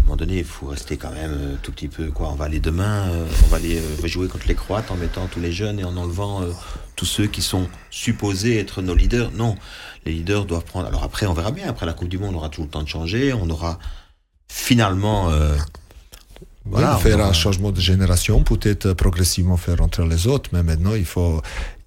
[0.07, 3.11] moment donné il faut rester quand même tout petit peu quoi on va aller demain
[3.45, 6.43] on va aller jouer contre les Croates en mettant tous les jeunes et en enlevant
[6.95, 9.57] tous ceux qui sont supposés être nos leaders non
[10.07, 10.87] les leaders doivent prendre.
[10.87, 11.69] Alors après, on verra bien.
[11.69, 13.33] Après la Coupe du Monde, on aura toujours le temps de changer.
[13.33, 13.79] On aura
[14.49, 15.31] finalement.
[15.31, 15.57] Euh,
[16.65, 21.05] voilà, faire un changement de génération, peut-être progressivement faire rentrer les autres, mais maintenant il
[21.05, 21.41] faut,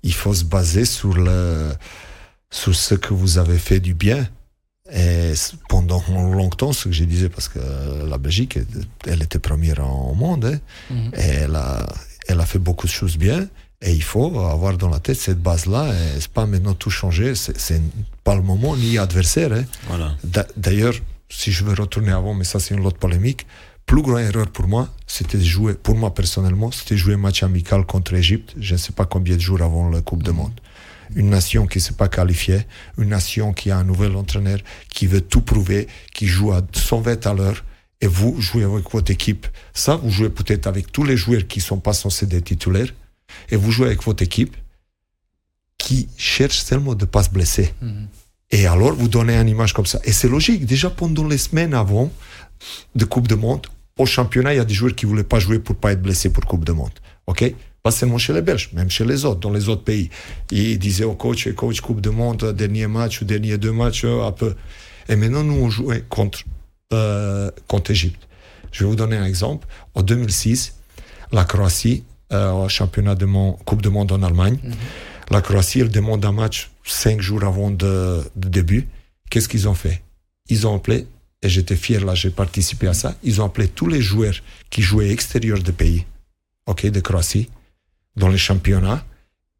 [0.04, 1.74] il faut se baser sur, le,
[2.50, 4.26] sur ce que vous avez fait du bien.
[4.92, 5.34] Et
[5.68, 7.60] pendant longtemps, ce que je disais, parce que
[8.08, 8.58] la Belgique,
[9.08, 10.60] elle était première au monde, hein,
[10.90, 11.12] mhm.
[11.16, 11.86] et elle a,
[12.28, 13.48] elle a fait beaucoup de choses bien.
[13.82, 15.94] Et il faut avoir dans la tête cette base-là.
[15.94, 17.34] Et c'est pas maintenant tout changer.
[17.36, 17.82] C'est
[18.24, 19.54] pas le moment ni adversaire.
[19.54, 19.64] Hein.
[19.88, 20.16] Voilà.
[20.58, 20.96] D'ailleurs,
[21.30, 23.46] si je veux retourner avant, mais ça c'est une autre polémique.
[23.86, 27.86] Plus grande erreur pour moi, c'était jouer, pour moi personnellement, c'était jouer un match amical
[27.86, 28.54] contre l'Égypte.
[28.60, 30.52] Je ne sais pas combien de jours avant la Coupe du Monde.
[31.16, 32.62] Une nation qui ne s'est pas qualifiée,
[32.98, 34.60] une nation qui a un nouvel entraîneur,
[34.94, 37.64] qui veut tout prouver, qui joue à 120 à l'heure,
[38.02, 39.48] et vous jouez avec votre équipe.
[39.74, 42.94] Ça, vous jouez peut-être avec tous les joueurs qui ne sont pas censés être titulaires
[43.50, 44.56] et vous jouez avec votre équipe
[45.78, 47.74] qui cherche seulement de ne pas se blesser.
[47.82, 48.08] Mhm.
[48.52, 50.00] Et alors, vous donnez une image comme ça.
[50.04, 50.66] Et c'est logique.
[50.66, 52.12] Déjà, pendant les semaines avant
[52.96, 55.40] de Coupe de Monde, au championnat, il y a des joueurs qui ne voulaient pas
[55.40, 56.92] jouer pour ne pas être blessés pour Coupe de Monde.
[57.28, 57.54] OK?
[57.84, 60.10] Pas seulement chez les Belges, même chez les autres, dans les autres pays.
[60.52, 64.32] Ils disaient au coach, coach, Coupe de Monde, dernier match ou dernier deux matchs, un
[64.32, 64.56] peu.
[65.08, 66.44] Et maintenant, nous, on jouait contre,
[66.94, 68.28] euh, contre Égypte.
[68.72, 69.68] Je vais vous donner un exemple.
[69.96, 70.76] En 2006,
[71.32, 74.60] la Croatie euh, au championnat de monde, Coupe du Monde en Allemagne.
[74.62, 74.74] Mhm.
[75.32, 78.88] La Croatie, elle demande un match cinq jours avant de, début.
[79.30, 80.04] Qu'est-ce qu'ils ont fait?
[80.48, 81.08] Ils ont appelé,
[81.42, 84.34] et j'étais fier là, j'ai participé à ça, ils ont appelé tous les joueurs
[84.70, 86.06] qui jouaient extérieur du pays,
[86.68, 87.50] ok, de Croatie,
[88.16, 89.04] dans les championnats,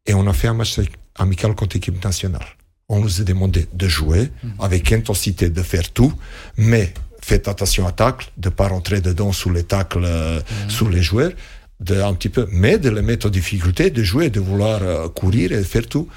[0.06, 0.80] et on a fait un match
[1.16, 2.46] amical contre l'équipe nationale.
[2.88, 4.52] On nous a demandé de jouer mhm.
[4.58, 6.12] avec intensité, de faire tout,
[6.56, 6.92] mais
[7.22, 10.70] faites attention à tacle, de ne pas rentrer dedans sous les tacles, euh, mhm.
[10.70, 11.32] sous les joueurs
[11.80, 15.08] de, un petit peu, mais de les mettre en difficulté, de jouer, de vouloir euh,
[15.08, 16.08] courir et faire tout.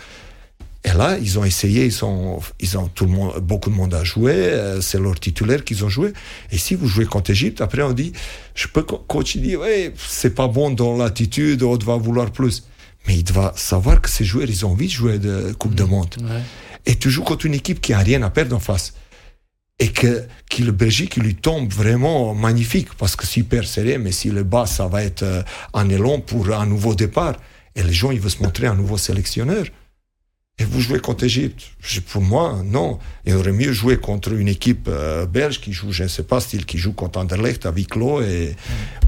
[0.86, 3.94] Et là, ils ont essayé, ils ont, ils ont tout le monde, beaucoup de monde
[3.94, 6.12] à jouer, euh, c'est leur titulaire qu'ils ont joué.
[6.52, 8.12] Et si vous jouez contre Égypte, après on dit,
[8.54, 12.64] je peux, coach, dit, ouais, c'est pas bon dans l'attitude, on va vouloir plus.
[13.08, 15.84] Mais il doit savoir que ces joueurs, ils ont envie de jouer de Coupe de
[15.84, 16.16] Monde.
[16.86, 18.94] Et tu joues contre une équipe qui a rien à perdre en face
[19.80, 24.30] et que, que le Belgique lui tombe vraiment magnifique parce que super serré, mais si
[24.30, 25.42] le bas, ça va être euh,
[25.74, 27.36] un élan pour un nouveau départ.
[27.76, 29.66] Et les gens, ils veulent se montrer un nouveau sélectionneur.
[30.60, 31.64] Et vous jouez contre l'Égypte
[32.10, 33.00] Pour moi, non.
[33.26, 36.40] Il aurait mieux jouer contre une équipe euh, belge qui joue, je ne sais pas,
[36.40, 38.56] style qui joue contre Anderlecht avec clos et,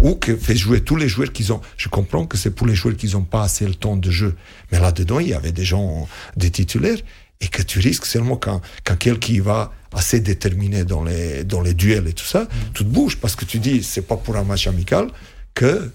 [0.02, 1.62] ou qui fait jouer tous les joueurs qu'ils ont.
[1.78, 4.36] Je comprends que c'est pour les joueurs qui n'ont pas assez le temps de jeu.
[4.72, 6.98] Mais là-dedans, il y avait des gens, des titulaires,
[7.42, 11.76] et que tu risques seulement quand, quand quelqu'un va assez déterminé dans les, dans les
[11.76, 12.48] duels et tout ça, mm.
[12.74, 15.10] tout bouge parce que tu dis, c'est pas pour un match amical
[15.54, 15.92] que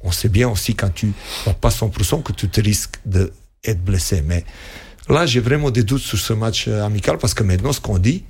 [0.00, 1.12] on sait bien aussi quand tu
[1.46, 3.00] n'as pas 100% que tu te risques
[3.64, 4.22] d'être blessé.
[4.22, 4.44] Mais
[5.08, 7.98] là, j'ai vraiment des doutes sur ce match euh, amical parce que maintenant, ce qu'on
[7.98, 8.24] dit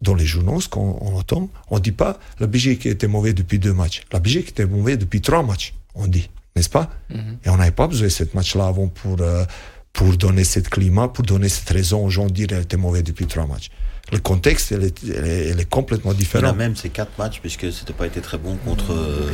[0.00, 3.72] dans les journaux, ce qu'on entend, on dit pas la Belgique était mauvais depuis deux
[3.72, 4.02] matchs.
[4.12, 6.90] La Belgique était mauvais depuis trois matchs, on dit, n'est-ce pas?
[7.10, 7.36] Mm-hmm.
[7.46, 9.44] Et on n'avait pas besoin de ce match-là avant pour, euh,
[9.92, 13.04] pour donner ce climat, pour donner cette raison aux gens de dire qu'elle était mauvaise
[13.04, 13.70] depuis trois matchs
[14.12, 16.54] le contexte, elle est, complètement différent.
[16.54, 19.30] même ces quatre matchs, puisque c'était pas été très bon contre, euh,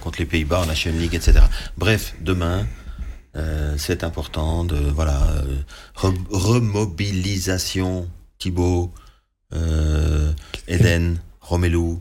[0.00, 1.40] contre les Pays-Bas en HM League, etc.
[1.76, 2.66] Bref, demain,
[3.36, 5.62] euh, c'est important de, voilà, euh,
[6.30, 8.08] remobilisation,
[8.38, 8.92] Thibaut,
[10.66, 11.96] Eden, Romelu,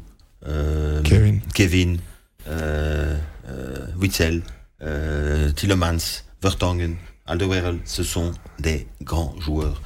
[1.04, 1.42] Kevin.
[1.54, 2.00] Kevin,
[2.48, 3.18] euh,
[3.50, 4.42] euh, Witzel,
[4.82, 9.82] euh, Tillemans, Vertongen, Alderweireld, ce sont des grands joueurs.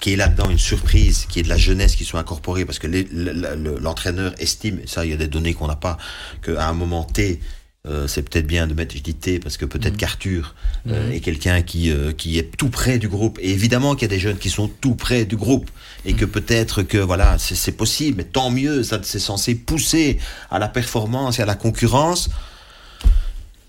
[0.00, 2.86] Qui est là-dedans une surprise, qui est de la jeunesse qui sont incorporés, parce que
[2.86, 5.98] l'entraîneur estime, et ça il y a des données qu'on n'a pas,
[6.40, 7.40] qu'à un moment T,
[7.86, 10.54] euh, c'est peut-être bien de mettre, je dis T, parce que peut-être qu'Arthur
[10.88, 13.38] euh, est quelqu'un qui, euh, qui est tout près du groupe.
[13.40, 15.70] Et évidemment qu'il y a des jeunes qui sont tout près du groupe,
[16.04, 20.18] et que peut-être que voilà, c'est c'est possible, mais tant mieux, ça c'est censé pousser
[20.50, 22.30] à la performance et à la concurrence.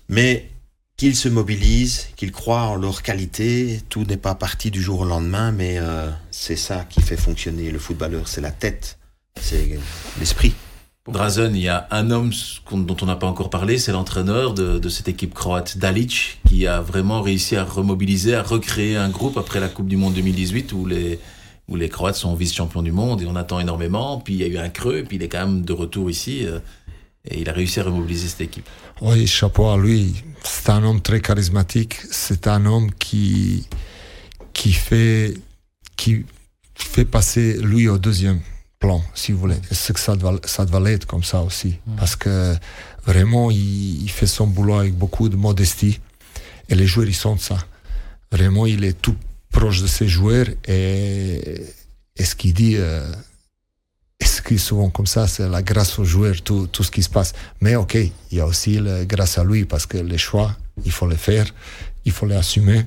[0.08, 0.50] Mais
[0.96, 5.04] qu'ils se mobilisent, qu'ils croient en leur qualité, tout n'est pas parti du jour au
[5.04, 5.78] lendemain, mais
[6.30, 8.98] c'est ça qui fait fonctionner le footballeur, c'est la tête,
[9.40, 9.78] c'est
[10.18, 10.52] l'esprit.
[11.10, 12.32] Drazen, il y a un homme
[12.72, 16.66] dont on n'a pas encore parlé, c'est l'entraîneur de, de cette équipe croate, Dalic, qui
[16.66, 20.72] a vraiment réussi à remobiliser, à recréer un groupe après la Coupe du Monde 2018
[20.72, 21.18] où les,
[21.68, 24.18] où les Croates sont vice-champions du monde et on attend énormément.
[24.18, 26.44] Puis il y a eu un creux, puis il est quand même de retour ici
[26.44, 26.58] euh,
[27.24, 28.68] et il a réussi à remobiliser cette équipe.
[29.00, 30.14] Oui, chapeau à lui.
[30.42, 31.96] C'est un homme très charismatique.
[32.10, 33.66] C'est un homme qui,
[34.52, 35.34] qui fait,
[35.96, 36.24] qui
[36.74, 38.40] fait passer lui au deuxième
[38.80, 39.60] plan, si vous voulez.
[39.70, 41.78] C'est que ça doit, ça doit être comme ça aussi.
[41.96, 42.56] Parce que
[43.06, 46.00] vraiment, il, il fait son boulot avec beaucoup de modestie.
[46.68, 47.58] Et les joueurs, ils sentent ça.
[48.32, 49.16] Vraiment, il est tout
[49.52, 51.62] proche de ses joueurs et,
[52.16, 53.12] et ce qu'il dit, euh,
[54.20, 56.90] et ce qui est souvent comme ça, c'est la grâce aux joueurs, tout, tout ce
[56.90, 57.32] qui se passe.
[57.60, 60.92] Mais ok, il y a aussi le, grâce à lui parce que les choix, il
[60.92, 61.46] faut les faire,
[62.04, 62.84] il faut les assumer.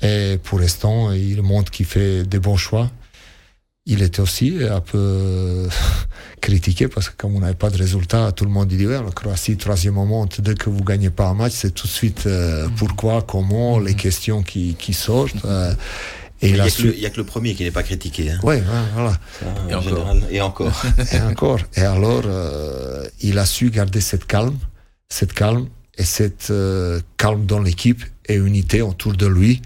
[0.00, 2.90] Et pour l'instant, il montre qu'il fait des bons choix.
[3.90, 5.66] Il était aussi un peu
[6.40, 9.10] critiqué parce que comme on n'avait pas de résultat, tout le monde dit ouais, la
[9.10, 12.68] Croatie, troisième moment, dès que vous gagnez pas un match, c'est tout de suite euh,
[12.76, 15.44] pourquoi, comment, les questions qui, qui sortent.
[15.44, 15.72] euh,
[16.40, 16.82] et Il n'y a su.
[16.88, 18.30] le- il y a que le premier qui n'est pas critiqué.
[18.30, 18.38] Hein.
[18.44, 18.62] Ouais, ouais,
[18.94, 19.12] voilà.
[19.40, 19.82] Ça, Et en encore.
[19.82, 20.22] général.
[20.30, 20.82] Et encore.
[21.12, 21.58] Et encore.
[21.74, 24.56] Et alors, euh, il a su garder cette calme,
[25.08, 25.66] cette calme
[25.96, 29.62] et cette euh, calme dans l'équipe et unité autour de lui.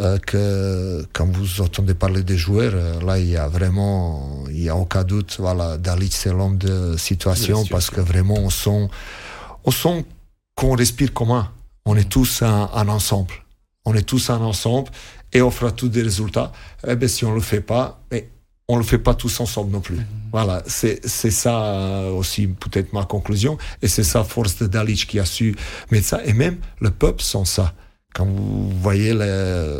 [0.00, 4.62] Euh, que quand vous entendez parler des joueurs, euh, là il y a vraiment, il
[4.62, 5.36] y a aucun doute.
[5.38, 8.88] Voilà, Dalic c'est l'homme de situation parce que vraiment on sent,
[9.64, 10.04] on sent
[10.54, 11.50] qu'on respire commun.
[11.84, 13.34] On est tous un, un ensemble.
[13.84, 14.90] On est tous un ensemble
[15.32, 16.52] et on fera tous des résultats.
[16.86, 18.28] Eh ben si on le fait pas, mais
[18.68, 19.98] on le fait pas tous ensemble non plus.
[20.30, 25.06] Voilà, c'est c'est ça euh, aussi peut-être ma conclusion et c'est ça force de Dalic
[25.06, 25.56] qui a su
[25.90, 27.72] mettre ça et même le peuple sent ça.
[28.14, 29.78] Quand vous voyez les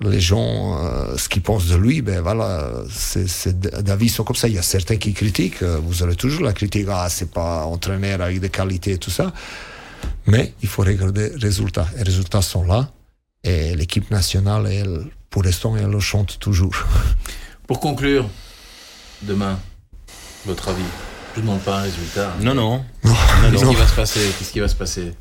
[0.00, 4.48] les gens euh, ce qu'ils pensent de lui, ben voilà, c'est d'avis sont comme ça.
[4.48, 5.62] Il y a certains qui critiquent.
[5.62, 6.86] euh, Vous aurez toujours la critique.
[6.90, 9.32] Ah, c'est pas entraîneur avec des qualités et tout ça.
[10.26, 11.86] Mais il faut regarder les résultats.
[11.96, 12.90] Les résultats sont là.
[13.44, 16.74] Et l'équipe nationale, elle, pour l'instant, elle le chante toujours.
[17.68, 18.28] Pour conclure,
[19.22, 19.58] demain,
[20.44, 20.82] votre avis?
[21.34, 22.28] Je ne demande pas un résultat.
[22.30, 22.42] hein.
[22.42, 22.84] Non, non.
[23.02, 23.70] Qu'est-ce non.
[23.70, 24.20] qui va se passer?
[24.38, 25.14] Qu'est-ce qui va se passer?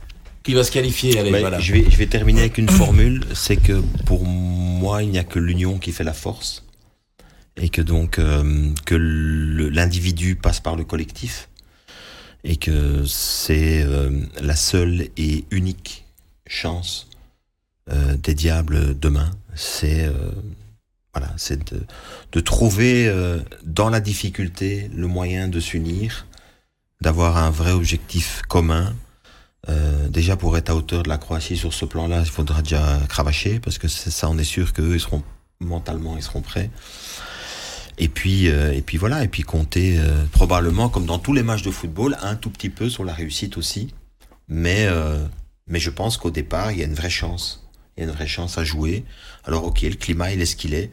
[0.44, 1.60] Qui va se qualifier Allez, voilà.
[1.60, 5.24] je, vais, je vais terminer avec une formule, c'est que pour moi, il n'y a
[5.24, 6.66] que l'union qui fait la force.
[7.56, 11.50] Et que donc, euh, que l'individu passe par le collectif.
[12.44, 14.10] Et que c'est euh,
[14.42, 16.06] la seule et unique
[16.46, 17.08] chance
[17.90, 19.32] euh, des diables demain.
[19.56, 20.12] C'est
[21.14, 21.84] voilà, c'est de,
[22.32, 23.08] de trouver
[23.64, 26.26] dans la difficulté le moyen de s'unir,
[27.02, 28.96] d'avoir un vrai objectif commun,
[29.70, 33.00] euh, déjà pour être à hauteur de la Croatie sur ce plan-là, il faudra déjà
[33.08, 35.24] cravacher parce que ça, on est sûr qu'eux ils seront
[35.60, 36.70] mentalement ils seront prêts.
[37.98, 41.44] Et puis euh, et puis voilà et puis compter euh, probablement comme dans tous les
[41.44, 43.94] matchs de football un tout petit peu sur la réussite aussi.
[44.50, 44.88] Mais
[45.68, 48.14] mais je pense qu'au départ il y a une vraie chance, il y a une
[48.14, 49.06] vraie chance à jouer.
[49.46, 50.92] Alors ok le climat il est ce qu'il est.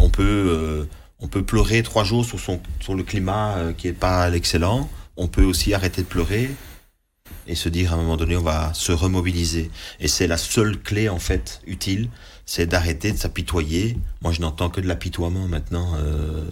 [0.00, 0.88] On peut
[1.20, 4.90] on peut pleurer trois jours sur son sur le climat qui est pas l'excellent.
[5.16, 6.50] On peut aussi arrêter de pleurer
[7.48, 9.70] et se dire à un moment donné on va se remobiliser.
[9.98, 12.08] Et c'est la seule clé en fait utile
[12.48, 13.98] c'est d'arrêter de s'apitoyer.
[14.22, 16.48] Moi je n'entends que de l'apitoiement maintenant euh,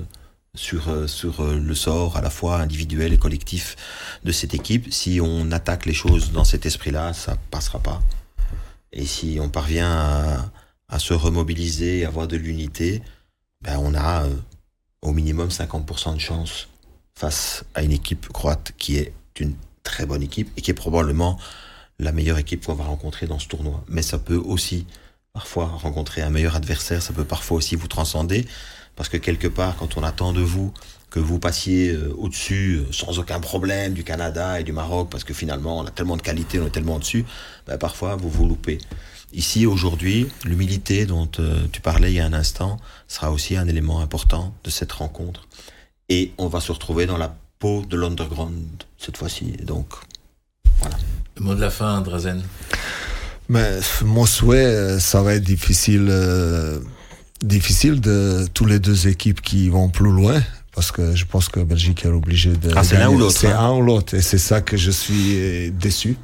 [0.54, 3.76] sur euh, sur euh, le sort à la fois individuel et collectif
[4.22, 4.92] de cette équipe.
[4.92, 8.02] Si on attaque les choses dans cet esprit là ça passera pas.
[8.92, 10.50] Et si on parvient
[10.88, 13.02] à, se remobiliser avoir de l'unité
[13.62, 14.26] ben on a
[15.00, 16.68] au minimum 50% de chance
[17.14, 19.54] face à une équipe croate qui est une
[19.86, 21.38] très bonne équipe et qui est probablement
[21.98, 23.82] la meilleure équipe qu'on va rencontrer dans ce tournoi.
[23.88, 24.86] Mais ça peut aussi
[25.32, 28.46] parfois rencontrer un meilleur adversaire, ça peut parfois aussi vous transcender,
[28.96, 30.72] parce que quelque part, quand on attend de vous
[31.10, 35.24] que vous passiez euh, au-dessus euh, sans aucun problème du Canada et du Maroc, parce
[35.24, 37.24] que finalement on a tellement de qualité, on est tellement au-dessus,
[37.66, 38.78] ben, parfois vous vous loupez.
[39.32, 42.78] Ici, aujourd'hui, l'humilité dont euh, tu parlais il y a un instant
[43.08, 45.46] sera aussi un élément important de cette rencontre.
[46.08, 49.52] Et on va se retrouver dans la peau de l'underground cette fois-ci.
[49.62, 49.86] Donc,
[50.80, 50.96] voilà.
[51.36, 52.42] Le mot de la fin, Drazen.
[53.48, 56.80] Mais mon souhait, ça va être difficile, euh,
[57.42, 60.42] difficile de tous les deux équipes qui vont plus loin.
[60.74, 62.70] Parce que je pense que Belgique est obligé de.
[62.76, 63.38] Ah, c'est l'un ou l'autre.
[63.38, 63.60] C'est hein.
[63.60, 64.14] un ou l'autre.
[64.14, 66.16] Et c'est ça que je suis déçu.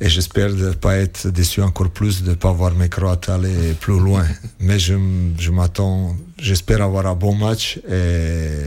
[0.00, 3.74] Et j'espère ne pas être déçu encore plus, de ne pas voir mes Croates aller
[3.78, 4.26] plus loin.
[4.58, 4.94] Mais je,
[5.38, 8.64] je m'attends, j'espère avoir un bon match et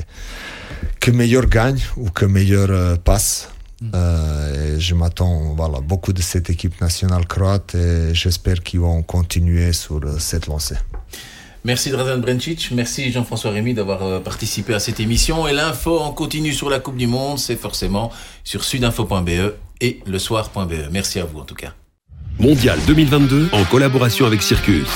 [1.00, 3.50] que meilleur gagne ou que meilleur euh, passe.
[3.94, 9.02] Euh, et je m'attends voilà, beaucoup de cette équipe nationale croate et j'espère qu'ils vont
[9.02, 10.78] continuer sur euh, cette lancée.
[11.66, 15.48] Merci Drazen Brencic, merci Jean-François Rémy d'avoir euh, participé à cette émission.
[15.48, 18.12] Et l'info en continu sur la Coupe du Monde, c'est forcément
[18.44, 19.54] sur sudinfo.be
[19.84, 20.74] et le soir.be.
[20.92, 21.74] Merci à vous en tout cas.
[22.40, 24.90] Mondial 2022 en collaboration avec Circus.